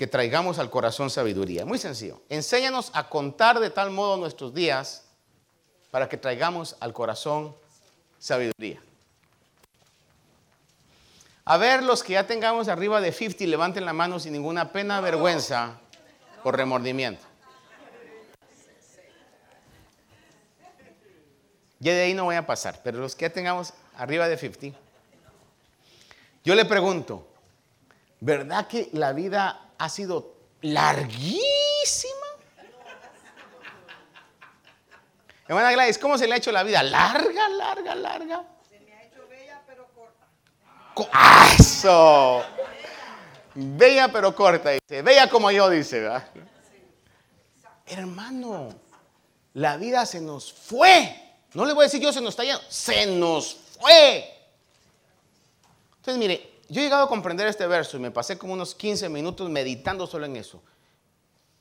que 0.00 0.06
traigamos 0.06 0.58
al 0.58 0.70
corazón 0.70 1.10
sabiduría. 1.10 1.66
Muy 1.66 1.76
sencillo, 1.76 2.22
enséñanos 2.30 2.90
a 2.94 3.10
contar 3.10 3.60
de 3.60 3.68
tal 3.68 3.90
modo 3.90 4.16
nuestros 4.16 4.54
días 4.54 5.04
para 5.90 6.08
que 6.08 6.16
traigamos 6.16 6.74
al 6.80 6.94
corazón 6.94 7.54
sabiduría. 8.18 8.80
A 11.44 11.58
ver, 11.58 11.82
los 11.82 12.02
que 12.02 12.14
ya 12.14 12.26
tengamos 12.26 12.68
arriba 12.68 13.02
de 13.02 13.12
50, 13.12 13.44
levanten 13.44 13.84
la 13.84 13.92
mano 13.92 14.18
sin 14.18 14.32
ninguna 14.32 14.72
pena, 14.72 15.02
vergüenza 15.02 15.78
o 16.44 16.50
remordimiento. 16.50 17.26
Ya 21.78 21.92
de 21.92 22.04
ahí 22.04 22.14
no 22.14 22.24
voy 22.24 22.36
a 22.36 22.46
pasar, 22.46 22.80
pero 22.82 23.00
los 23.00 23.14
que 23.14 23.26
ya 23.26 23.34
tengamos 23.34 23.74
arriba 23.98 24.28
de 24.28 24.38
50. 24.38 24.78
Yo 26.42 26.54
le 26.54 26.64
pregunto, 26.64 27.28
¿verdad 28.20 28.66
que 28.66 28.88
la 28.94 29.12
vida 29.12 29.66
ha 29.80 29.88
sido 29.88 30.34
larguísima? 30.60 31.40
Hermana 35.48 35.72
Gladys, 35.72 35.98
¿cómo 35.98 36.18
se 36.18 36.28
le 36.28 36.34
ha 36.34 36.36
hecho 36.36 36.52
la 36.52 36.62
vida? 36.62 36.82
Larga, 36.82 37.48
larga, 37.48 37.94
larga. 37.94 38.44
Se 38.68 38.78
me 38.80 38.92
ha 38.92 39.02
hecho 39.02 39.26
bella 39.26 39.62
pero 39.66 39.88
corta. 39.94 41.08
¡Ah, 41.12 41.50
¡Eso! 41.58 42.44
Bella 43.54 44.12
pero 44.12 44.34
corta, 44.34 44.70
dice. 44.70 45.00
Bella 45.00 45.30
como 45.30 45.50
yo, 45.50 45.70
dice. 45.70 46.00
¿verdad? 46.00 46.28
Hermano, 47.86 48.68
la 49.54 49.78
vida 49.78 50.04
se 50.04 50.20
nos 50.20 50.52
fue. 50.52 51.16
No 51.54 51.64
le 51.64 51.72
voy 51.72 51.84
a 51.84 51.86
decir 51.86 52.02
yo 52.02 52.12
se 52.12 52.20
nos 52.20 52.34
está 52.34 52.44
yendo. 52.44 52.62
Se 52.68 53.06
nos 53.06 53.56
fue. 53.80 54.30
Entonces, 55.96 56.18
mire, 56.18 56.59
yo 56.70 56.80
he 56.80 56.84
llegado 56.84 57.04
a 57.04 57.08
comprender 57.08 57.48
este 57.48 57.66
verso 57.66 57.96
y 57.96 58.00
me 58.00 58.12
pasé 58.12 58.38
como 58.38 58.52
unos 58.52 58.76
15 58.76 59.08
minutos 59.08 59.50
meditando 59.50 60.06
solo 60.06 60.26
en 60.26 60.36
eso. 60.36 60.62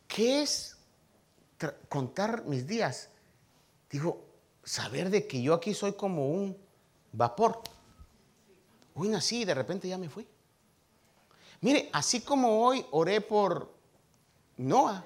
¿Qué 0.07 0.43
es 0.43 0.77
contar 1.89 2.45
mis 2.45 2.67
días? 2.67 3.09
Digo, 3.89 4.23
saber 4.63 5.09
de 5.09 5.25
que 5.25 5.41
yo 5.41 5.55
aquí 5.55 5.73
soy 5.73 5.93
como 5.93 6.29
un 6.29 6.55
vapor. 7.11 7.59
Hoy 8.93 9.07
nací 9.07 9.41
y 9.41 9.45
de 9.45 9.55
repente 9.55 9.87
ya 9.87 9.97
me 9.97 10.09
fui. 10.09 10.27
Mire, 11.61 11.89
así 11.91 12.21
como 12.21 12.63
hoy 12.63 12.85
oré 12.91 13.19
por 13.19 13.73
Noah, 14.57 15.03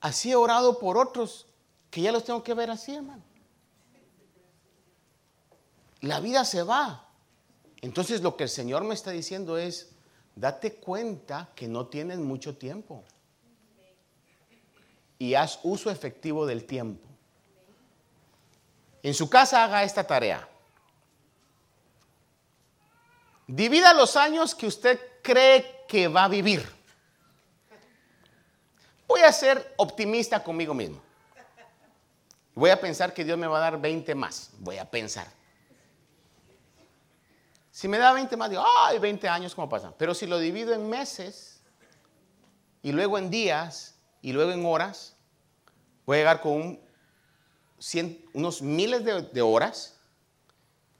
así 0.00 0.32
he 0.32 0.36
orado 0.36 0.80
por 0.80 0.98
otros 0.98 1.46
que 1.88 2.00
ya 2.02 2.10
los 2.10 2.24
tengo 2.24 2.42
que 2.42 2.54
ver 2.54 2.70
así, 2.72 2.96
hermano. 2.96 3.22
La 6.00 6.18
vida 6.18 6.44
se 6.44 6.64
va. 6.64 7.09
Entonces 7.82 8.20
lo 8.22 8.36
que 8.36 8.44
el 8.44 8.50
Señor 8.50 8.84
me 8.84 8.94
está 8.94 9.10
diciendo 9.10 9.56
es, 9.56 9.90
date 10.34 10.74
cuenta 10.74 11.50
que 11.54 11.66
no 11.68 11.86
tienes 11.86 12.18
mucho 12.18 12.56
tiempo. 12.56 13.02
Y 15.18 15.34
haz 15.34 15.60
uso 15.62 15.90
efectivo 15.90 16.46
del 16.46 16.64
tiempo. 16.64 17.06
En 19.02 19.14
su 19.14 19.28
casa 19.30 19.64
haga 19.64 19.82
esta 19.82 20.04
tarea. 20.06 20.46
Divida 23.46 23.94
los 23.94 24.16
años 24.16 24.54
que 24.54 24.66
usted 24.66 25.00
cree 25.22 25.84
que 25.88 26.08
va 26.08 26.24
a 26.24 26.28
vivir. 26.28 26.66
Voy 29.08 29.22
a 29.22 29.32
ser 29.32 29.74
optimista 29.76 30.42
conmigo 30.42 30.72
mismo. 30.72 31.02
Voy 32.54 32.70
a 32.70 32.80
pensar 32.80 33.12
que 33.12 33.24
Dios 33.24 33.38
me 33.38 33.46
va 33.46 33.58
a 33.58 33.60
dar 33.60 33.80
20 33.80 34.14
más. 34.14 34.50
Voy 34.58 34.78
a 34.78 34.88
pensar. 34.88 35.26
Si 37.70 37.88
me 37.88 37.98
da 37.98 38.12
20 38.12 38.36
más, 38.36 38.50
digo, 38.50 38.64
ay, 38.84 38.98
20 38.98 39.28
años, 39.28 39.54
¿cómo 39.54 39.68
pasa? 39.68 39.92
Pero 39.96 40.14
si 40.14 40.26
lo 40.26 40.38
divido 40.38 40.74
en 40.74 40.88
meses, 40.88 41.60
y 42.82 42.92
luego 42.92 43.18
en 43.18 43.30
días, 43.30 43.94
y 44.22 44.32
luego 44.32 44.52
en 44.52 44.64
horas, 44.64 45.16
voy 46.06 46.16
a 46.16 46.20
llegar 46.20 46.40
con 46.40 46.52
un 46.52 46.90
unos 48.34 48.60
miles 48.60 49.04
de, 49.04 49.42
horas 49.42 49.98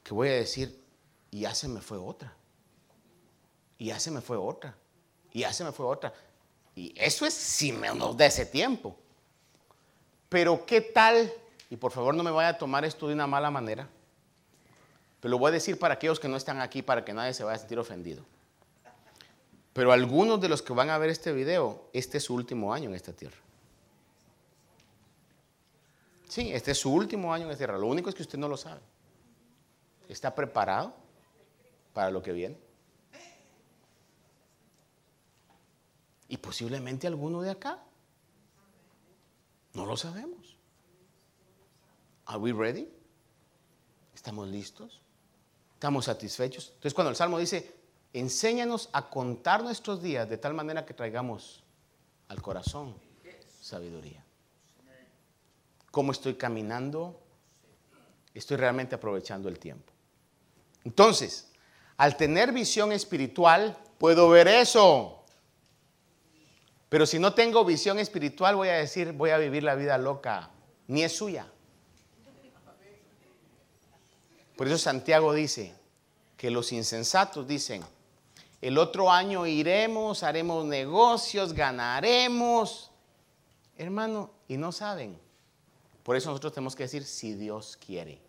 que 0.03 0.15
voy 0.15 0.29
a 0.29 0.33
decir, 0.33 0.83
y 1.31 1.41
ya 1.41 1.53
me 1.69 1.81
fue 1.81 1.99
otra. 1.99 2.35
Y 3.79 3.87
ya 3.87 3.99
me 4.11 4.21
fue 4.21 4.37
otra. 4.37 4.75
Y 5.33 5.41
ya 5.41 5.51
me 5.65 5.73
fue 5.73 5.87
otra. 5.87 6.13
Y 6.75 6.95
eso 6.97 7.27
es 7.27 7.35
si 7.35 7.73
me 7.73 7.95
nos 7.95 8.19
ese 8.19 8.47
tiempo. 8.47 8.97
Pero 10.29 10.65
¿qué 10.65 10.81
tal? 10.81 11.31
Y 11.69 11.77
por 11.77 11.93
favor 11.93 12.15
no 12.15 12.23
me 12.23 12.31
vaya 12.31 12.51
a 12.51 12.59
tomar 12.59 12.85
esto 12.85 13.09
de 13.09 13.15
una 13.15 13.27
mala 13.27 13.51
manera. 13.51 13.89
Pero 15.21 15.31
lo 15.31 15.39
voy 15.39 15.51
a 15.51 15.53
decir 15.53 15.79
para 15.79 15.95
aquellos 15.95 16.19
que 16.19 16.29
no 16.29 16.37
están 16.37 16.61
aquí, 16.61 16.83
para 16.83 17.05
que 17.05 17.13
nadie 17.13 17.35
se 17.35 17.45
vaya 17.45 17.57
a 17.57 17.59
sentir 17.59 17.79
ofendido. 17.79 18.25
Pero 19.73 19.93
algunos 19.93 20.41
de 20.41 20.49
los 20.49 20.63
que 20.63 20.73
van 20.73 20.91
a 20.91 20.99
ver 20.99 21.11
este 21.11 21.33
video, 21.33 21.89
este 21.93 22.19
es 22.19 22.25
su 22.25 22.35
último 22.35 22.73
año 22.73 22.89
en 22.89 22.95
esta 22.95 23.13
tierra. 23.13 23.37
Sí, 26.29 26.53
este 26.53 26.73
es 26.73 26.79
su 26.79 26.93
último 26.93 27.35
año 27.35 27.45
en 27.45 27.51
la 27.51 27.57
tierra. 27.57 27.77
Lo 27.77 27.87
único 27.87 28.09
es 28.09 28.15
que 28.15 28.23
usted 28.23 28.39
no 28.39 28.49
lo 28.49 28.57
sabe. 28.57 28.81
¿Está 30.09 30.35
preparado 30.35 30.95
para 31.93 32.11
lo 32.11 32.23
que 32.23 32.33
viene? 32.33 32.59
Y 36.29 36.37
posiblemente 36.37 37.07
alguno 37.07 37.43
de 37.43 37.51
acá. 37.51 37.83
No 39.73 39.87
lo 39.87 39.97
sabemos. 39.97 40.57
Are 42.27 42.39
we 42.39 42.53
ready? 42.53 42.89
¿Estamos 44.15 44.49
listos? 44.49 45.01
¿Estamos 45.81 46.05
satisfechos? 46.05 46.73
Entonces 46.75 46.93
cuando 46.93 47.09
el 47.09 47.17
Salmo 47.17 47.39
dice, 47.39 47.75
enséñanos 48.13 48.91
a 48.93 49.09
contar 49.09 49.63
nuestros 49.63 50.03
días 50.03 50.29
de 50.29 50.37
tal 50.37 50.53
manera 50.53 50.85
que 50.85 50.93
traigamos 50.93 51.65
al 52.29 52.43
corazón 52.43 52.95
sabiduría 53.63 54.23
cómo 55.91 56.13
estoy 56.13 56.35
caminando, 56.35 57.19
estoy 58.35 58.59
realmente 58.59 58.95
aprovechando 58.95 59.49
el 59.49 59.59
tiempo. 59.59 59.91
Entonces, 60.85 61.51
al 61.97 62.17
tener 62.19 62.53
visión 62.53 62.93
espiritual, 62.93 63.75
puedo 63.99 64.29
ver 64.29 64.49
eso. 64.49 65.25
Pero 66.91 67.07
si 67.07 67.19
no 67.19 67.33
tengo 67.33 67.65
visión 67.65 67.99
espiritual, 67.99 68.55
voy 68.55 68.69
a 68.69 68.75
decir, 68.75 69.13
voy 69.13 69.31
a 69.31 69.39
vivir 69.39 69.63
la 69.63 69.75
vida 69.75 69.99
loca. 69.99 70.51
Ni 70.89 71.05
es 71.05 71.17
suya. 71.17 71.51
Por 74.61 74.67
eso 74.67 74.77
Santiago 74.77 75.33
dice 75.33 75.73
que 76.37 76.51
los 76.51 76.71
insensatos 76.73 77.49
dicen, 77.49 77.83
el 78.61 78.77
otro 78.77 79.11
año 79.11 79.47
iremos, 79.47 80.23
haremos 80.23 80.67
negocios, 80.67 81.55
ganaremos. 81.55 82.91
Hermano, 83.79 84.31
y 84.49 84.59
no 84.59 84.71
saben 84.71 85.19
Por 86.03 86.15
eso 86.15 86.29
nosotros 86.29 86.53
tenemos 86.53 86.77
que 86.77 86.83
decir 86.83 87.07
si 87.07 87.33
Dios 87.33 87.79
quiere. 87.79 88.21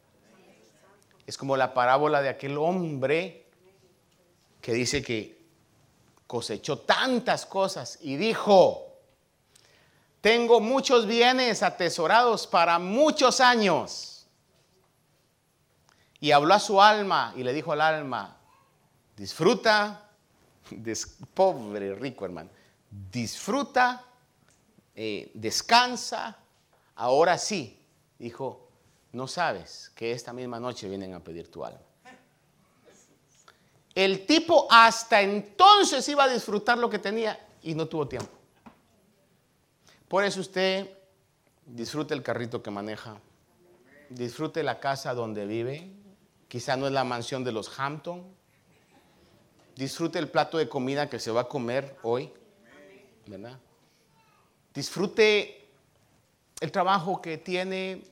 Es 1.28 1.38
como 1.38 1.58
la 1.58 1.74
parábola 1.74 2.22
de 2.22 2.30
aquel 2.30 2.58
hombre 2.58 3.48
que 4.62 4.72
dice 4.72 5.04
que 5.04 5.38
cosechó 6.28 6.80
tantas 6.80 7.46
cosas 7.46 8.00
y 8.00 8.15
dijo, 8.15 8.88
tengo 10.22 10.62
muchos 10.62 11.08
bienes 11.08 11.62
atesorados 11.62 12.48
para 12.48 12.80
muchos 12.80 13.41
años. 13.41 14.20
Y 16.21 16.31
habló 16.31 16.53
a 16.53 16.60
su 16.60 16.81
alma 16.81 17.34
y 17.36 17.43
le 17.43 17.51
dijo 17.51 17.73
al 17.73 17.81
alma, 17.81 18.38
disfruta, 19.17 20.10
pobre 21.34 21.95
rico 21.95 22.23
hermano, 22.23 22.49
disfruta, 22.89 24.05
eh, 24.95 25.31
descansa, 25.34 26.38
ahora 26.95 27.38
sí, 27.38 27.84
dijo, 28.17 28.69
no 29.13 29.27
sabes 29.27 29.91
que 29.95 30.12
esta 30.12 30.31
misma 30.31 30.60
noche 30.60 30.88
vienen 30.88 31.13
a 31.13 31.19
pedir 31.19 31.51
tu 31.51 31.65
alma. 31.65 31.81
El 33.93 34.25
tipo 34.25 34.67
hasta 34.69 35.21
entonces 35.21 36.07
iba 36.07 36.23
a 36.23 36.29
disfrutar 36.29 36.77
lo 36.77 36.89
que 36.89 36.99
tenía 36.99 37.38
y 37.62 37.73
no 37.75 37.88
tuvo 37.88 38.07
tiempo. 38.07 38.31
Por 40.07 40.23
eso 40.23 40.39
usted 40.39 40.89
disfrute 41.65 42.13
el 42.13 42.23
carrito 42.23 42.62
que 42.62 42.71
maneja, 42.71 43.17
disfrute 44.10 44.63
la 44.63 44.79
casa 44.79 45.13
donde 45.13 45.45
vive, 45.45 46.00
quizá 46.51 46.75
no 46.75 46.85
es 46.85 46.91
la 46.91 47.05
mansión 47.05 47.45
de 47.45 47.53
los 47.53 47.79
Hampton, 47.79 48.25
disfrute 49.73 50.19
el 50.19 50.27
plato 50.27 50.57
de 50.57 50.67
comida 50.67 51.09
que 51.09 51.17
se 51.17 51.31
va 51.31 51.41
a 51.41 51.47
comer 51.47 51.95
hoy, 52.03 52.29
¿verdad? 53.25 53.57
Disfrute 54.73 55.69
el 56.59 56.69
trabajo 56.69 57.21
que 57.21 57.37
tiene, 57.37 58.03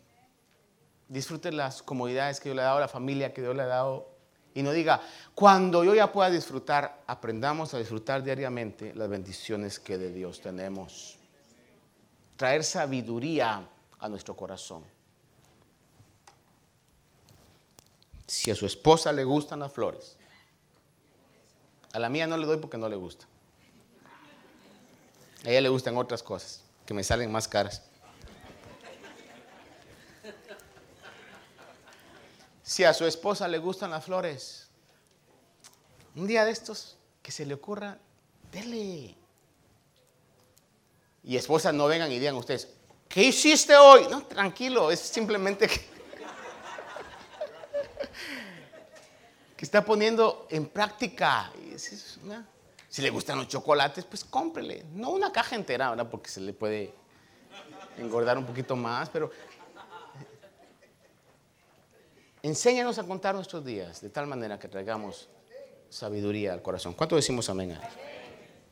disfrute 1.10 1.52
las 1.52 1.84
comodidades 1.84 2.40
que 2.40 2.48
Dios 2.48 2.56
le 2.56 2.62
ha 2.62 2.66
dado, 2.68 2.80
la 2.80 2.88
familia 2.88 3.34
que 3.34 3.42
Dios 3.42 3.54
le 3.58 3.64
ha 3.64 3.68
dado. 3.68 4.08
Y 4.54 4.64
no 4.64 4.72
diga, 4.72 5.02
cuando 5.36 5.84
yo 5.84 5.94
ya 5.94 6.10
pueda 6.10 6.30
disfrutar, 6.30 7.04
aprendamos 7.08 7.74
a 7.74 7.78
disfrutar 7.78 8.24
diariamente 8.24 8.96
las 8.96 9.10
bendiciones 9.10 9.82
que 9.82 9.98
de 9.98 10.14
Dios 10.14 10.40
tenemos. 10.40 11.20
Traer 12.38 12.64
sabiduría 12.64 13.68
a 14.00 14.08
nuestro 14.08 14.34
corazón. 14.34 14.86
Si 18.30 18.52
a 18.52 18.56
su 18.56 18.68
esposa 18.68 19.12
le 19.12 19.24
gustan 19.24 19.60
las 19.62 19.74
flores, 19.74 20.16
a 21.94 21.98
la 21.98 22.10
mía 22.10 22.28
no 22.28 22.38
le 22.38 22.46
doy 22.46 22.58
porque 22.58 22.78
no 22.78 22.88
le 22.88 22.96
gusta. 22.96 23.26
A 25.44 25.50
ella 25.50 25.62
le 25.62 25.70
gustan 25.70 25.98
otras 25.98 26.22
cosas 26.22 26.62
que 26.86 26.94
me 26.94 27.04
salen 27.04 27.32
más 27.32 27.48
caras. 27.48 27.82
Si 32.62 32.84
a 32.84 32.94
su 32.94 33.08
esposa 33.08 33.48
le 33.48 33.58
gustan 33.58 33.90
las 33.90 34.06
flores, 34.06 34.68
un 36.16 36.28
día 36.28 36.46
de 36.46 36.52
estos 36.52 36.98
que 37.24 37.32
se 37.32 37.48
le 37.48 37.56
ocurra, 37.56 37.98
dele. 38.52 39.16
Y 41.24 41.36
esposas 41.36 41.74
no 41.74 41.88
vengan 41.88 42.12
y 42.12 42.20
digan 42.20 42.36
ustedes, 42.36 42.68
¿qué 43.08 43.24
hiciste 43.24 43.76
hoy? 43.76 44.06
No, 44.08 44.22
tranquilo, 44.22 44.92
es 44.92 45.00
simplemente 45.00 45.68
que, 45.68 45.99
que 49.60 49.66
está 49.66 49.84
poniendo 49.84 50.48
en 50.50 50.68
práctica. 50.68 51.52
Si 52.88 53.02
le 53.02 53.10
gustan 53.10 53.40
los 53.40 53.50
chocolates, 53.50 54.06
pues 54.06 54.24
cómprele. 54.24 54.86
No 54.94 55.10
una 55.10 55.34
caja 55.34 55.58
entera, 55.58 55.90
¿verdad? 55.90 56.10
Porque 56.10 56.30
se 56.30 56.40
le 56.40 56.54
puede 56.54 56.94
engordar 57.98 58.38
un 58.38 58.46
poquito 58.46 58.78
más, 58.78 59.10
pero 59.10 59.30
Enséñanos 62.42 62.98
a 63.00 63.04
contar 63.04 63.36
nuestros 63.36 63.66
días 63.66 64.00
de 64.00 64.10
tal 64.10 64.26
manera 64.26 64.58
que 64.58 64.70
traigamos 64.70 65.28
sabiduría 65.90 66.54
al 66.54 66.62
corazón. 66.62 66.94
¿Cuánto 66.94 67.18
decimos 67.18 67.50
amén 67.50 67.74
a 67.74 67.82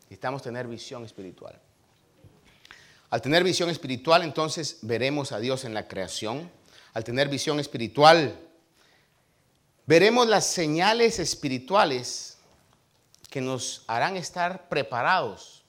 Necesitamos 0.04 0.41
tener 0.41 0.67
visión 0.67 1.04
espiritual. 1.04 1.60
Al 3.10 3.21
tener 3.21 3.43
visión 3.43 3.69
espiritual, 3.69 4.23
entonces 4.23 4.78
veremos 4.84 5.34
a 5.34 5.39
Dios 5.39 5.65
en 5.65 5.73
la 5.73 5.86
creación. 5.89 6.50
Al 6.93 7.04
tener 7.04 7.28
visión 7.28 7.60
espiritual, 7.60 8.39
veremos 9.88 10.28
las 10.28 10.45
señales 10.45 11.17
espirituales 11.17 12.38
que 13.30 13.41
nos 13.41 13.84
harán 13.88 14.17
estar 14.17 14.69
preparados 14.69 15.63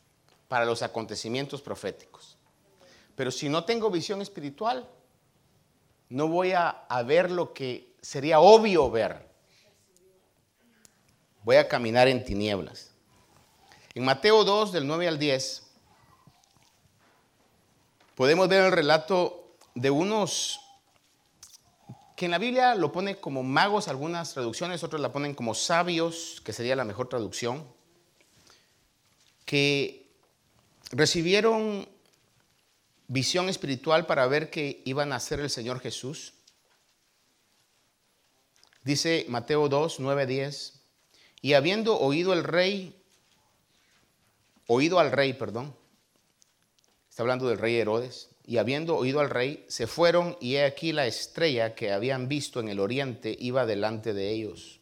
para 0.49 0.65
los 0.65 0.83
acontecimientos 0.83 1.63
proféticos. 1.63 2.37
Pero 3.15 3.31
si 3.31 3.49
no 3.49 3.65
tengo 3.65 3.91
visión 3.91 4.21
espiritual, 4.21 4.89
no 6.09 6.29
voy 6.29 6.53
a, 6.53 6.87
ver 7.07 7.31
lo 7.31 7.53
que 7.53 7.95
sería 8.01 8.41
obvio 8.41 8.91
ver. 8.91 9.27
Voy 11.45 11.57
a 11.57 11.69
caminar 11.69 12.09
en 12.09 12.25
tinieblas. 12.25 12.91
En 13.95 14.05
Mateo 14.05 14.45
2, 14.45 14.73
del 14.73 14.87
9 14.87 15.09
al 15.09 15.19
10, 15.19 15.63
podemos 18.15 18.49
ver 18.49 18.65
el 18.65 18.73
relato 18.73 19.55
de 19.75 19.91
unos 19.91 20.61
que 22.19 22.27
en 22.27 22.33
la 22.33 22.39
Biblia 22.39 22.75
lo 22.75 22.93
pone 22.93 23.17
como 23.17 23.43
magos 23.43 23.89
algunas 23.89 24.35
traducciones, 24.35 24.85
otros 24.85 25.01
la 25.01 25.13
ponen 25.13 25.35
como 25.35 25.55
sabios, 25.55 26.43
que 26.45 26.53
sería 26.53 26.77
la 26.77 26.85
mejor 26.85 27.09
traducción, 27.09 27.67
que 29.47 30.11
recibieron 30.91 31.89
visión 33.07 33.49
espiritual 33.49 34.05
para 34.05 34.27
ver 34.27 34.51
que 34.51 34.83
iban 34.85 35.15
a 35.15 35.21
ser 35.21 35.41
el 35.41 35.49
Señor 35.49 35.81
Jesús 35.81 36.35
Dice 38.89 39.27
Mateo 39.29 39.69
2, 39.69 40.01
9, 40.01 40.27
10. 40.27 40.81
Y 41.43 41.53
habiendo 41.53 41.99
oído 41.99 42.33
el 42.33 42.43
rey, 42.43 42.99
oído 44.67 44.99
al 44.99 45.13
rey, 45.13 45.35
perdón, 45.35 45.77
está 47.11 47.23
hablando 47.23 47.47
del 47.49 47.59
rey 47.59 47.77
Herodes, 47.77 48.31
y 48.49 48.57
habiendo 48.57 48.97
oído 48.97 49.21
al 49.21 49.29
rey, 49.29 49.67
se 49.69 49.87
fueron 49.87 50.39
y 50.41 50.55
he 50.55 50.65
aquí 50.65 50.93
la 50.93 51.07
estrella 51.07 51.75
que 51.75 51.93
habían 51.93 52.29
visto 52.29 52.61
en 52.61 52.71
el 52.71 52.81
oriente 52.81 53.37
iba 53.39 53.67
delante 53.67 54.15
de 54.15 54.31
ellos, 54.31 54.81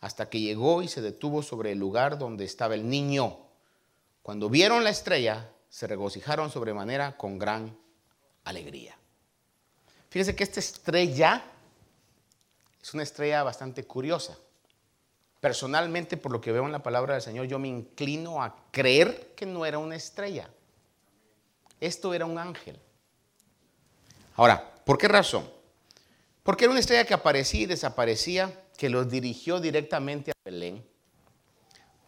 hasta 0.00 0.28
que 0.28 0.40
llegó 0.40 0.82
y 0.82 0.88
se 0.88 1.00
detuvo 1.00 1.44
sobre 1.44 1.70
el 1.70 1.78
lugar 1.78 2.18
donde 2.18 2.44
estaba 2.44 2.74
el 2.74 2.88
niño. 2.88 3.46
Cuando 4.22 4.50
vieron 4.50 4.82
la 4.82 4.90
estrella, 4.90 5.52
se 5.68 5.86
regocijaron 5.86 6.50
sobremanera 6.50 7.16
con 7.16 7.38
gran 7.38 7.78
alegría. 8.42 8.98
Fíjense 10.08 10.34
que 10.34 10.42
esta 10.42 10.58
estrella 10.58 11.44
es 12.82 12.92
una 12.92 13.04
estrella 13.04 13.44
bastante 13.44 13.84
curiosa. 13.84 14.36
Personalmente, 15.38 16.16
por 16.16 16.32
lo 16.32 16.40
que 16.40 16.50
veo 16.50 16.66
en 16.66 16.72
la 16.72 16.82
palabra 16.82 17.14
del 17.14 17.22
Señor, 17.22 17.46
yo 17.46 17.60
me 17.60 17.68
inclino 17.68 18.42
a 18.42 18.64
creer 18.72 19.32
que 19.36 19.46
no 19.46 19.64
era 19.64 19.78
una 19.78 19.94
estrella. 19.94 20.50
Esto 21.80 22.14
era 22.14 22.26
un 22.26 22.38
ángel. 22.38 22.78
Ahora, 24.36 24.72
¿por 24.84 24.98
qué 24.98 25.08
razón? 25.08 25.50
Porque 26.42 26.64
era 26.64 26.70
una 26.70 26.80
estrella 26.80 27.04
que 27.04 27.14
aparecía 27.14 27.62
y 27.62 27.66
desaparecía, 27.66 28.52
que 28.76 28.88
los 28.88 29.10
dirigió 29.10 29.60
directamente 29.60 30.30
a 30.30 30.34
Belén. 30.44 30.84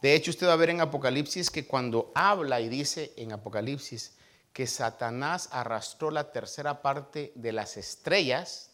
De 0.00 0.14
hecho, 0.14 0.30
usted 0.30 0.48
va 0.48 0.54
a 0.54 0.56
ver 0.56 0.70
en 0.70 0.80
Apocalipsis 0.80 1.50
que 1.50 1.66
cuando 1.66 2.11
habla 2.14 2.61
y 2.61 2.68
dice 2.68 3.12
en 3.16 3.32
Apocalipsis 3.32 4.14
que 4.52 4.66
Satanás 4.66 5.48
arrastró 5.52 6.11
la 6.11 6.32
tercera 6.32 6.82
parte 6.82 7.32
de 7.37 7.52
las 7.52 7.76
estrellas, 7.76 8.72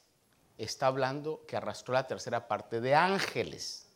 está 0.56 0.86
hablando 0.86 1.44
que 1.46 1.56
arrastró 1.56 1.94
la 1.94 2.06
tercera 2.06 2.48
parte 2.48 2.80
de 2.80 2.94
ángeles. 2.94 3.86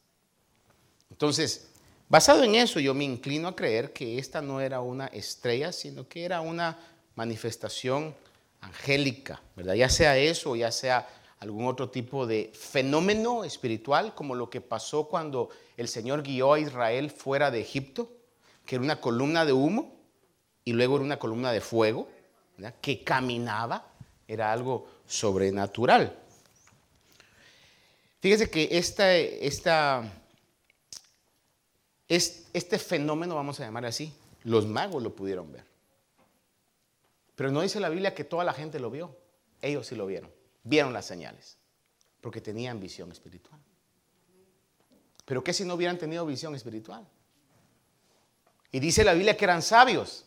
Entonces, 1.11 1.69
basado 2.09 2.45
en 2.45 2.55
eso, 2.55 2.81
yo 2.81 2.95
me 2.95 3.05
inclino 3.05 3.49
a 3.49 3.57
creer 3.57 3.93
que 3.93 4.19
esta 4.19 4.43
no 4.43 4.61
era 4.61 4.81
una 4.81 5.07
estrella, 5.07 5.73
sino 5.73 6.07
que 6.09 6.25
era 6.25 6.40
una 6.40 6.79
manifestación 7.15 8.15
angélica, 8.60 9.42
¿verdad? 9.56 9.75
Ya 9.75 9.88
sea 9.88 10.17
eso, 10.17 10.56
ya 10.56 10.71
sea 10.71 11.08
algún 11.40 11.67
otro 11.67 11.90
tipo 11.90 12.27
de 12.27 12.52
fenómeno 12.54 13.42
espiritual, 13.42 14.15
como 14.15 14.35
lo 14.35 14.48
que 14.48 14.60
pasó 14.60 15.08
cuando 15.08 15.50
el 15.77 15.88
Señor 15.88 16.23
guió 16.23 16.52
a 16.52 16.60
Israel 16.60 17.10
fuera 17.10 17.50
de 17.50 17.60
Egipto, 17.60 18.13
que 18.65 18.77
era 18.77 18.85
una 18.85 19.00
columna 19.00 19.44
de 19.44 19.52
humo 19.52 19.96
y 20.65 20.73
luego 20.73 20.96
era 20.96 21.04
una 21.04 21.19
columna 21.19 21.50
de 21.50 21.60
fuego, 21.60 22.08
que 22.81 23.02
caminaba, 23.02 23.88
era 24.29 24.52
algo 24.52 24.87
sobrenatural. 25.06 26.17
Fíjese 28.21 28.48
que 28.48 28.69
esta, 28.71 29.10
este 32.06 32.79
fenómeno, 32.79 33.35
vamos 33.35 33.58
a 33.58 33.65
llamar 33.65 33.87
así, 33.87 34.15
los 34.44 34.65
magos 34.65 35.02
lo 35.02 35.13
pudieron 35.17 35.50
ver. 35.52 35.71
Pero 37.35 37.51
no 37.51 37.63
dice 37.63 37.81
la 37.81 37.89
Biblia 37.89 38.15
que 38.15 38.25
toda 38.25 38.45
la 38.45 38.53
gente 38.53 38.79
lo 38.79 38.91
vio. 38.91 39.17
Ellos 39.61 39.87
sí 39.87 39.95
lo 39.95 40.07
vieron. 40.07 40.31
Vieron 40.65 40.93
las 40.93 41.07
señales. 41.07 41.59
Porque 42.21 42.41
tenían 42.41 42.81
visión 42.81 43.11
espiritual. 43.11 43.61
Pero 45.25 45.43
¿qué 45.43 45.53
si 45.53 45.65
no 45.65 45.75
hubieran 45.75 45.99
tenido 45.99 46.27
visión 46.27 46.55
espiritual? 46.55 47.07
Y 48.71 48.81
dice 48.81 49.05
la 49.05 49.15
Biblia 49.15 49.37
que 49.37 49.45
eran 49.45 49.63
sabios. 49.63 50.25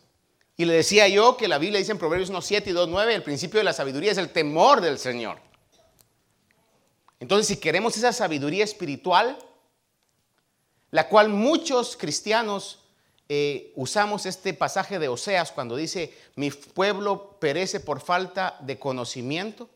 Y 0.58 0.66
le 0.66 0.74
decía 0.74 1.08
yo 1.08 1.36
que 1.36 1.48
la 1.48 1.58
Biblia 1.58 1.80
dice 1.80 1.92
en 1.92 1.98
Proverbios 1.98 2.32
1.7 2.32 2.68
y 2.68 2.72
2.9, 2.72 3.12
el 3.12 3.24
principio 3.24 3.60
de 3.60 3.66
la 3.66 3.74
sabiduría 3.74 4.12
es 4.12 4.18
el 4.18 4.30
temor 4.30 4.82
del 4.82 4.98
Señor. 4.98 5.40
Entonces, 7.20 7.48
si 7.48 7.58
queremos 7.58 7.98
esa 7.98 8.14
sabiduría 8.14 8.64
espiritual, 8.64 9.38
la 10.92 11.10
cual 11.10 11.30
muchos 11.30 11.98
cristianos 11.98 12.85
eh, 13.28 13.74
usamos 13.76 14.26
este 14.26 14.54
pasaje 14.54 15.00
de 15.00 15.08
Oseas 15.08 15.52
cuando 15.52 15.76
dice, 15.76 16.14
mi 16.36 16.52
pueblo 16.52 17.40
perece 17.40 17.80
por 17.80 18.00
falta 18.00 18.58
de 18.62 18.78
conocimiento. 18.78 19.70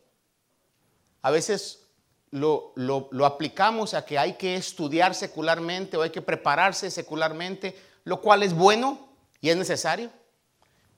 A 1.22 1.32
veces 1.32 1.88
lo, 2.32 2.74
lo, 2.76 3.26
aplicamos 3.26 3.94
a 3.94 4.06
que 4.06 4.20
hay 4.20 4.34
que 4.34 4.56
estudiar 4.56 5.16
secularmente 5.16 5.98
o 5.98 6.04
hay 6.04 6.12
que 6.12 6.22
prepararse 6.22 6.92
secularmente, 6.92 7.76
lo 8.04 8.22
cual 8.22 8.44
es 8.44 8.54
bueno 8.54 9.10
y 9.42 9.50
es 9.50 9.58
necesario. 9.58 10.12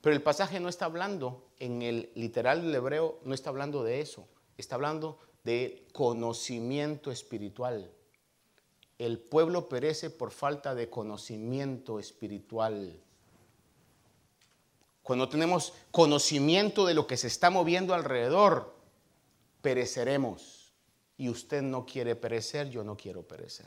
Pero 0.01 0.15
el 0.15 0.21
pasaje 0.21 0.59
no 0.59 0.67
está 0.67 0.85
hablando, 0.85 1.47
en 1.59 1.81
el 1.83 2.11
literal 2.15 2.63
del 2.63 2.75
hebreo, 2.75 3.19
no 3.23 3.33
está 3.33 3.49
hablando 3.49 3.83
de 3.83 4.01
eso. 4.01 4.27
Está 4.57 4.75
hablando 4.75 5.19
de 5.43 5.87
conocimiento 5.93 7.11
espiritual. 7.11 7.89
El 9.01 9.17
pueblo 9.17 9.67
perece 9.67 10.11
por 10.11 10.29
falta 10.29 10.75
de 10.75 10.87
conocimiento 10.87 11.97
espiritual. 11.97 13.01
Cuando 15.01 15.27
tenemos 15.27 15.73
conocimiento 15.89 16.85
de 16.85 16.93
lo 16.93 17.07
que 17.07 17.17
se 17.17 17.25
está 17.25 17.49
moviendo 17.49 17.95
alrededor, 17.95 18.75
pereceremos. 19.63 20.71
Y 21.17 21.29
usted 21.29 21.63
no 21.63 21.83
quiere 21.83 22.15
perecer, 22.15 22.69
yo 22.69 22.83
no 22.83 22.95
quiero 22.95 23.23
perecer. 23.23 23.65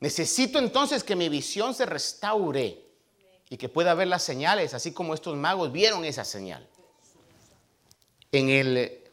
Necesito 0.00 0.58
entonces 0.58 1.04
que 1.04 1.14
mi 1.14 1.28
visión 1.28 1.74
se 1.74 1.84
restaure 1.84 2.82
y 3.50 3.58
que 3.58 3.68
pueda 3.68 3.92
ver 3.92 4.08
las 4.08 4.22
señales, 4.22 4.72
así 4.72 4.92
como 4.92 5.12
estos 5.12 5.36
magos 5.36 5.70
vieron 5.72 6.06
esa 6.06 6.24
señal. 6.24 6.66
En 8.32 8.48
el 8.48 9.04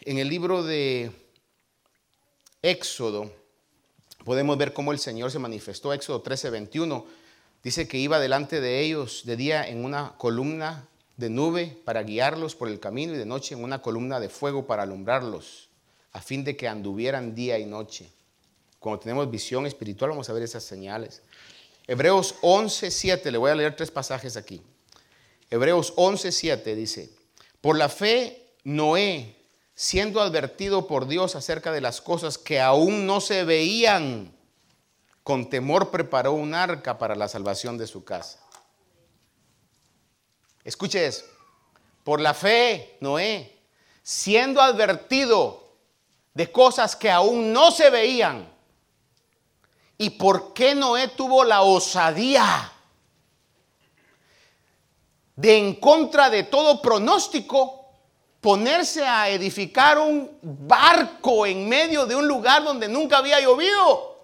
en 0.00 0.18
el 0.18 0.28
libro 0.28 0.64
de 0.64 1.21
Éxodo 2.62 3.32
podemos 4.24 4.56
ver 4.56 4.72
cómo 4.72 4.92
el 4.92 5.00
Señor 5.00 5.32
se 5.32 5.40
manifestó. 5.40 5.92
Éxodo 5.92 6.22
13, 6.22 6.50
21 6.50 7.04
dice 7.64 7.88
que 7.88 7.98
iba 7.98 8.20
delante 8.20 8.60
de 8.60 8.80
ellos 8.80 9.22
de 9.24 9.36
día 9.36 9.68
en 9.68 9.84
una 9.84 10.16
columna 10.16 10.86
de 11.16 11.28
nube 11.28 11.76
para 11.84 12.04
guiarlos 12.04 12.54
por 12.54 12.68
el 12.68 12.78
camino 12.78 13.14
y 13.14 13.16
de 13.18 13.26
noche 13.26 13.54
en 13.54 13.64
una 13.64 13.82
columna 13.82 14.20
de 14.20 14.28
fuego 14.28 14.66
para 14.66 14.84
alumbrarlos, 14.84 15.70
a 16.12 16.20
fin 16.20 16.44
de 16.44 16.56
que 16.56 16.68
anduvieran 16.68 17.34
día 17.34 17.58
y 17.58 17.66
noche. 17.66 18.10
Cuando 18.78 19.00
tenemos 19.00 19.28
visión 19.28 19.66
espiritual 19.66 20.10
vamos 20.10 20.30
a 20.30 20.32
ver 20.32 20.44
esas 20.44 20.62
señales. 20.62 21.22
Hebreos 21.88 22.36
11, 22.42 22.92
7, 22.92 23.32
le 23.32 23.38
voy 23.38 23.50
a 23.50 23.56
leer 23.56 23.74
tres 23.74 23.90
pasajes 23.90 24.36
aquí. 24.36 24.62
Hebreos 25.50 25.92
11, 25.96 26.30
7 26.30 26.76
dice, 26.76 27.10
por 27.60 27.76
la 27.76 27.88
fe 27.88 28.54
Noé, 28.64 29.36
siendo 29.74 30.20
advertido 30.20 30.86
por 30.86 31.06
Dios 31.06 31.34
acerca 31.34 31.72
de 31.72 31.80
las 31.80 32.00
cosas 32.00 32.38
que 32.38 32.60
aún 32.60 33.06
no 33.06 33.20
se 33.20 33.44
veían, 33.44 34.34
con 35.22 35.48
temor 35.48 35.90
preparó 35.90 36.32
un 36.32 36.54
arca 36.54 36.98
para 36.98 37.14
la 37.14 37.28
salvación 37.28 37.78
de 37.78 37.86
su 37.86 38.04
casa. 38.04 38.40
Escuche 40.64 41.06
eso. 41.06 41.24
Por 42.04 42.20
la 42.20 42.34
fe, 42.34 42.96
Noé, 43.00 43.60
siendo 44.02 44.60
advertido 44.60 45.76
de 46.34 46.50
cosas 46.50 46.96
que 46.96 47.10
aún 47.10 47.52
no 47.52 47.70
se 47.70 47.90
veían. 47.90 48.52
¿Y 49.98 50.10
por 50.10 50.52
qué 50.52 50.74
Noé 50.74 51.08
tuvo 51.08 51.44
la 51.44 51.62
osadía 51.62 52.72
de 55.36 55.58
en 55.58 55.74
contra 55.76 56.28
de 56.28 56.42
todo 56.42 56.82
pronóstico 56.82 57.81
ponerse 58.42 59.06
a 59.06 59.30
edificar 59.30 59.98
un 59.98 60.36
barco 60.42 61.46
en 61.46 61.68
medio 61.68 62.04
de 62.06 62.16
un 62.16 62.26
lugar 62.26 62.64
donde 62.64 62.88
nunca 62.88 63.18
había 63.18 63.40
llovido. 63.40 64.18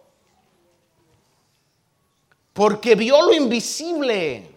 Porque 2.52 2.96
vio 2.96 3.22
lo 3.22 3.32
invisible. 3.32 4.50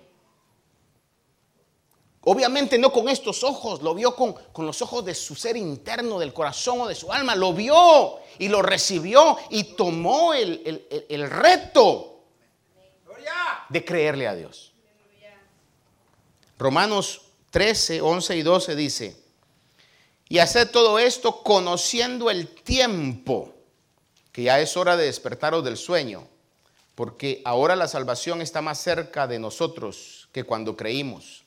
Obviamente 2.21 2.79
no 2.79 2.91
con 2.91 3.07
estos 3.07 3.43
ojos, 3.43 3.83
lo 3.83 3.93
vio 3.93 4.15
con, 4.15 4.35
los 4.65 4.81
ojos 4.81 5.05
de 5.05 5.13
su 5.13 5.35
ser 5.35 5.55
interno, 5.55 6.17
del 6.17 6.33
corazón 6.33 6.81
o 6.81 6.87
de 6.87 6.95
su 6.95 7.13
alma. 7.13 7.35
Lo 7.35 7.53
vio 7.53 8.17
y 8.39 8.47
lo 8.47 8.63
recibió 8.63 9.37
y 9.51 9.75
tomó 9.75 10.33
el, 10.33 10.87
el 11.07 11.29
reto 11.29 12.23
de 13.69 13.85
creerle 13.85 14.27
a 14.27 14.33
Dios. 14.33 14.73
Romanos 16.57 17.21
13, 17.51 18.01
11 18.01 18.37
y 18.37 18.41
12 18.41 18.75
dice, 18.75 19.20
y 20.31 20.39
hacer 20.39 20.69
todo 20.69 20.97
esto 20.97 21.43
conociendo 21.43 22.31
el 22.31 22.47
tiempo, 22.47 23.53
que 24.31 24.43
ya 24.43 24.61
es 24.61 24.77
hora 24.77 24.95
de 24.95 25.03
despertaros 25.03 25.61
del 25.61 25.75
sueño, 25.75 26.25
porque 26.95 27.41
ahora 27.43 27.75
la 27.75 27.89
salvación 27.89 28.41
está 28.41 28.61
más 28.61 28.79
cerca 28.79 29.27
de 29.27 29.39
nosotros 29.39 30.29
que 30.31 30.45
cuando 30.45 30.77
creímos. 30.77 31.43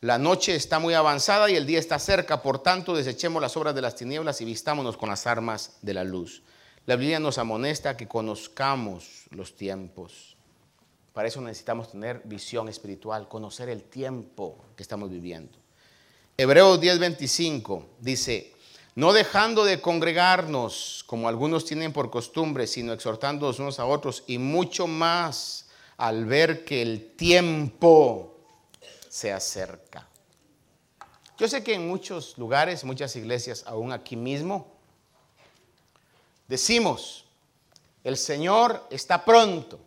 La 0.00 0.18
noche 0.18 0.56
está 0.56 0.80
muy 0.80 0.94
avanzada 0.94 1.48
y 1.48 1.54
el 1.54 1.64
día 1.64 1.78
está 1.78 2.00
cerca, 2.00 2.42
por 2.42 2.60
tanto 2.60 2.96
desechemos 2.96 3.40
las 3.40 3.56
obras 3.56 3.72
de 3.72 3.82
las 3.82 3.94
tinieblas 3.94 4.40
y 4.40 4.44
vistámonos 4.44 4.96
con 4.96 5.10
las 5.10 5.28
armas 5.28 5.78
de 5.82 5.94
la 5.94 6.02
luz. 6.02 6.42
La 6.86 6.96
Biblia 6.96 7.20
nos 7.20 7.38
amonesta 7.38 7.96
que 7.96 8.08
conozcamos 8.08 9.26
los 9.30 9.54
tiempos. 9.54 10.36
Para 11.12 11.28
eso 11.28 11.40
necesitamos 11.40 11.92
tener 11.92 12.20
visión 12.24 12.68
espiritual, 12.68 13.28
conocer 13.28 13.68
el 13.68 13.84
tiempo 13.84 14.58
que 14.74 14.82
estamos 14.82 15.08
viviendo. 15.08 15.63
Hebreos 16.36 16.80
10:25 16.80 17.84
dice, 18.00 18.52
no 18.96 19.12
dejando 19.12 19.64
de 19.64 19.80
congregarnos 19.80 21.04
como 21.06 21.28
algunos 21.28 21.64
tienen 21.64 21.92
por 21.92 22.10
costumbre, 22.10 22.66
sino 22.66 22.92
exhortándonos 22.92 23.60
unos 23.60 23.78
a 23.78 23.86
otros 23.86 24.24
y 24.26 24.38
mucho 24.38 24.88
más 24.88 25.66
al 25.96 26.24
ver 26.24 26.64
que 26.64 26.82
el 26.82 27.14
tiempo 27.14 28.36
se 29.08 29.32
acerca. 29.32 30.08
Yo 31.38 31.46
sé 31.46 31.62
que 31.62 31.74
en 31.74 31.86
muchos 31.86 32.36
lugares, 32.36 32.82
muchas 32.82 33.14
iglesias, 33.14 33.62
aún 33.66 33.92
aquí 33.92 34.16
mismo, 34.16 34.66
decimos, 36.48 37.24
el 38.02 38.16
Señor 38.16 38.86
está 38.90 39.24
pronto. 39.24 39.78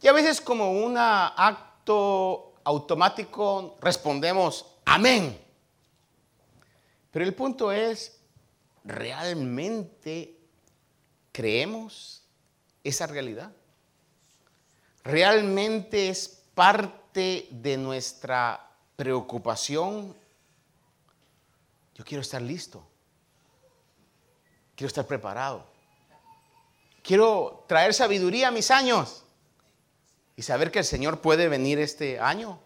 Y 0.00 0.08
a 0.08 0.12
veces 0.12 0.40
como 0.40 0.72
un 0.72 0.96
acto 0.96 2.54
automático 2.64 3.76
respondemos, 3.80 4.66
amén. 4.94 5.38
Pero 7.10 7.24
el 7.24 7.34
punto 7.34 7.72
es, 7.72 8.20
¿realmente 8.84 10.38
creemos 11.32 12.22
esa 12.84 13.06
realidad? 13.06 13.52
¿Realmente 15.02 16.08
es 16.08 16.42
parte 16.54 17.48
de 17.50 17.76
nuestra 17.76 18.70
preocupación? 18.96 20.14
Yo 21.94 22.04
quiero 22.04 22.20
estar 22.20 22.40
listo. 22.40 22.86
Quiero 24.76 24.88
estar 24.88 25.06
preparado. 25.06 25.66
Quiero 27.02 27.64
traer 27.66 27.94
sabiduría 27.94 28.48
a 28.48 28.52
mis 28.52 28.70
años 28.70 29.24
y 30.36 30.42
saber 30.42 30.70
que 30.70 30.78
el 30.78 30.84
Señor 30.84 31.20
puede 31.20 31.48
venir 31.48 31.78
este 31.78 32.20
año 32.20 32.61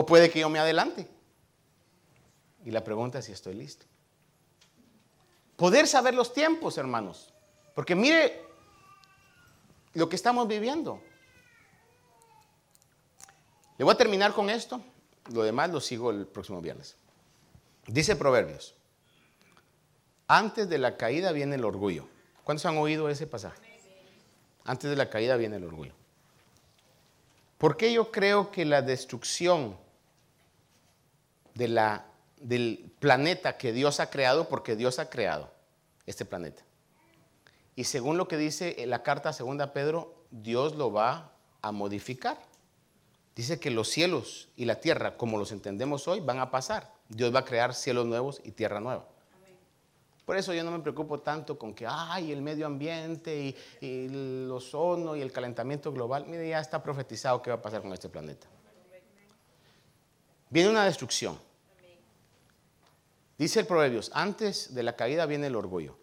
o 0.00 0.06
puede 0.06 0.30
que 0.30 0.38
yo 0.38 0.48
me 0.48 0.60
adelante. 0.60 1.08
Y 2.64 2.70
la 2.70 2.84
pregunta 2.84 3.18
es 3.18 3.24
si 3.24 3.32
estoy 3.32 3.54
listo. 3.54 3.84
Poder 5.56 5.88
saber 5.88 6.14
los 6.14 6.32
tiempos, 6.32 6.78
hermanos. 6.78 7.34
Porque 7.74 7.96
mire 7.96 8.44
lo 9.94 10.08
que 10.08 10.14
estamos 10.14 10.46
viviendo. 10.46 11.02
Le 13.76 13.84
voy 13.84 13.92
a 13.92 13.98
terminar 13.98 14.34
con 14.34 14.50
esto. 14.50 14.80
Lo 15.32 15.42
demás 15.42 15.70
lo 15.70 15.80
sigo 15.80 16.12
el 16.12 16.28
próximo 16.28 16.62
viernes. 16.62 16.94
Dice 17.88 18.14
Proverbios. 18.14 18.76
Antes 20.28 20.68
de 20.68 20.78
la 20.78 20.96
caída 20.96 21.32
viene 21.32 21.56
el 21.56 21.64
orgullo. 21.64 22.06
¿Cuántos 22.44 22.66
han 22.66 22.78
oído 22.78 23.08
ese 23.08 23.26
pasaje? 23.26 23.80
Antes 24.62 24.90
de 24.90 24.94
la 24.94 25.10
caída 25.10 25.36
viene 25.36 25.56
el 25.56 25.64
orgullo. 25.64 25.94
¿Por 27.58 27.76
qué 27.76 27.92
yo 27.92 28.12
creo 28.12 28.52
que 28.52 28.64
la 28.64 28.80
destrucción 28.80 29.87
del 31.58 32.90
planeta 32.98 33.58
que 33.58 33.72
Dios 33.72 34.00
ha 34.00 34.10
creado 34.10 34.48
porque 34.48 34.76
Dios 34.76 34.98
ha 34.98 35.10
creado 35.10 35.50
este 36.06 36.24
planeta. 36.24 36.62
Y 37.76 37.84
según 37.84 38.16
lo 38.16 38.26
que 38.26 38.36
dice 38.36 38.76
la 38.86 39.02
carta 39.02 39.32
segunda 39.32 39.72
Pedro, 39.72 40.24
Dios 40.30 40.74
lo 40.76 40.92
va 40.92 41.32
a 41.62 41.72
modificar. 41.72 42.38
Dice 43.36 43.60
que 43.60 43.70
los 43.70 43.88
cielos 43.88 44.48
y 44.56 44.64
la 44.64 44.80
tierra, 44.80 45.16
como 45.16 45.38
los 45.38 45.52
entendemos 45.52 46.08
hoy, 46.08 46.20
van 46.20 46.40
a 46.40 46.50
pasar. 46.50 46.92
Dios 47.08 47.32
va 47.32 47.40
a 47.40 47.44
crear 47.44 47.74
cielos 47.74 48.06
nuevos 48.06 48.40
y 48.42 48.50
tierra 48.50 48.80
nueva. 48.80 49.06
Por 50.24 50.36
eso 50.36 50.52
yo 50.52 50.62
no 50.62 50.70
me 50.70 50.80
preocupo 50.80 51.20
tanto 51.20 51.58
con 51.58 51.72
que, 51.72 51.86
ay, 51.88 52.32
el 52.32 52.42
medio 52.42 52.66
ambiente 52.66 53.40
y, 53.40 53.56
y 53.80 54.06
el 54.06 54.50
ozono 54.50 55.16
y 55.16 55.22
el 55.22 55.32
calentamiento 55.32 55.90
global. 55.92 56.26
Mire, 56.26 56.48
ya 56.48 56.60
está 56.60 56.82
profetizado 56.82 57.40
qué 57.40 57.50
va 57.50 57.56
a 57.56 57.62
pasar 57.62 57.80
con 57.80 57.92
este 57.92 58.08
planeta. 58.08 58.46
Viene 60.50 60.68
una 60.68 60.84
destrucción. 60.84 61.38
Dice 63.38 63.60
el 63.60 63.66
Proverbios, 63.66 64.10
antes 64.14 64.74
de 64.74 64.82
la 64.82 64.96
caída 64.96 65.24
viene 65.24 65.46
el 65.46 65.54
orgullo. 65.54 65.96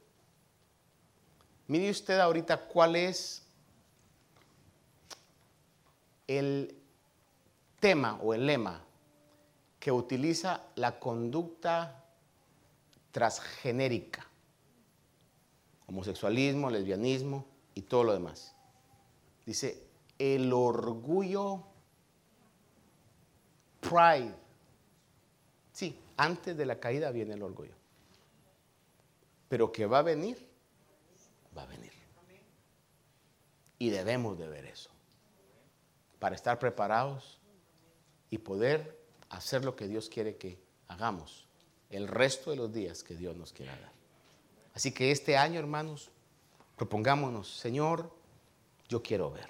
Mire 1.68 1.90
usted 1.90 2.18
ahorita 2.20 2.68
cuál 2.68 2.96
es 2.96 3.44
el 6.28 6.76
tema 7.80 8.20
o 8.22 8.34
el 8.34 8.46
lema 8.46 8.82
que 9.80 9.92
utiliza 9.92 10.62
la 10.76 10.98
conducta 10.98 12.04
transgenérica, 13.12 14.26
homosexualismo, 15.88 16.70
lesbianismo 16.70 17.46
y 17.74 17.82
todo 17.82 18.06
lo 18.06 18.14
demás. 18.14 18.56
Dice, 19.46 19.84
el 20.18 20.52
orgullo, 20.54 21.64
pride. 23.82 24.45
Antes 26.18 26.56
de 26.56 26.66
la 26.66 26.80
caída 26.80 27.12
viene 27.12 27.34
el 27.34 27.44
orgullo. 27.44 27.74
Pero 29.50 29.72
que 29.72 29.86
va 29.86 30.00
a 30.00 30.04
venir, 30.04 30.38
va 31.56 31.64
a 31.64 31.68
venir. 31.68 31.92
Y 33.78 33.90
debemos 33.90 34.38
de 34.38 34.48
ver 34.48 34.66
eso. 34.66 34.90
Para 36.20 36.36
estar 36.36 36.58
preparados 36.60 37.40
y 38.30 38.38
poder 38.38 38.98
hacer 39.30 39.66
lo 39.66 39.76
que 39.76 39.88
Dios 39.88 40.10
quiere 40.10 40.38
que 40.38 40.58
hagamos 40.88 41.46
el 41.90 42.08
resto 42.08 42.52
de 42.52 42.58
los 42.58 42.74
días 42.74 43.04
que 43.04 43.16
Dios 43.16 43.36
nos 43.36 43.54
quiera 43.54 43.72
dar. 43.74 43.92
Así 44.74 44.92
que 44.92 45.12
este 45.12 45.38
año, 45.38 45.60
hermanos, 45.60 46.10
propongámonos, 46.76 47.58
Señor, 47.58 48.12
yo 48.90 49.02
quiero 49.02 49.32
ver. 49.32 49.48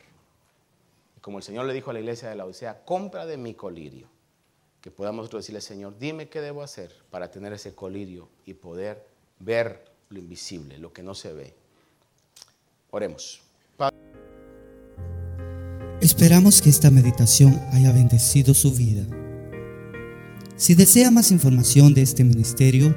Y 1.18 1.20
como 1.20 1.38
el 1.38 1.44
Señor 1.44 1.66
le 1.66 1.74
dijo 1.74 1.90
a 1.90 1.94
la 1.94 2.00
iglesia 2.00 2.30
de 2.30 2.36
la 2.36 2.46
Odisea, 2.46 2.86
compra 2.86 3.26
de 3.26 3.38
mi 3.38 3.56
colirio. 3.56 4.08
Que 4.86 4.92
podamos 4.92 5.32
decirle, 5.32 5.62
Señor, 5.62 5.98
dime 5.98 6.30
qué 6.30 6.42
debo 6.42 6.62
hacer 6.62 6.92
para 7.10 7.32
tener 7.32 7.52
ese 7.52 7.74
colirio 7.74 8.30
y 8.46 8.54
poder 8.54 9.04
ver 9.40 9.84
lo 10.10 10.20
invisible, 10.20 10.78
lo 10.78 10.94
que 10.94 11.02
no 11.02 11.16
se 11.16 11.34
ve. 11.34 11.56
Oremos. 12.92 13.42
Esperamos 16.02 16.62
que 16.62 16.70
esta 16.70 16.92
meditación 16.92 17.60
haya 17.72 17.92
bendecido 17.92 18.54
su 18.54 18.76
vida. 18.76 19.08
Si 20.56 20.76
desea 20.76 21.10
más 21.10 21.32
información 21.32 21.96
de 21.96 22.04
este 22.04 22.24
ministerio, 22.24 22.96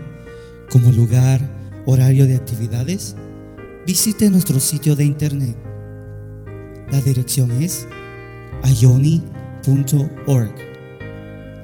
como 0.71 0.93
lugar, 0.93 1.41
horario 1.87 2.27
de 2.27 2.37
actividades, 2.37 3.17
visite 3.87 4.29
nuestro 4.29 4.61
sitio 4.61 4.95
de 4.95 5.07
internet. 5.07 5.57
La 6.93 7.01
dirección 7.01 7.63
es 7.63 7.89
ayoni.org. 8.63 10.68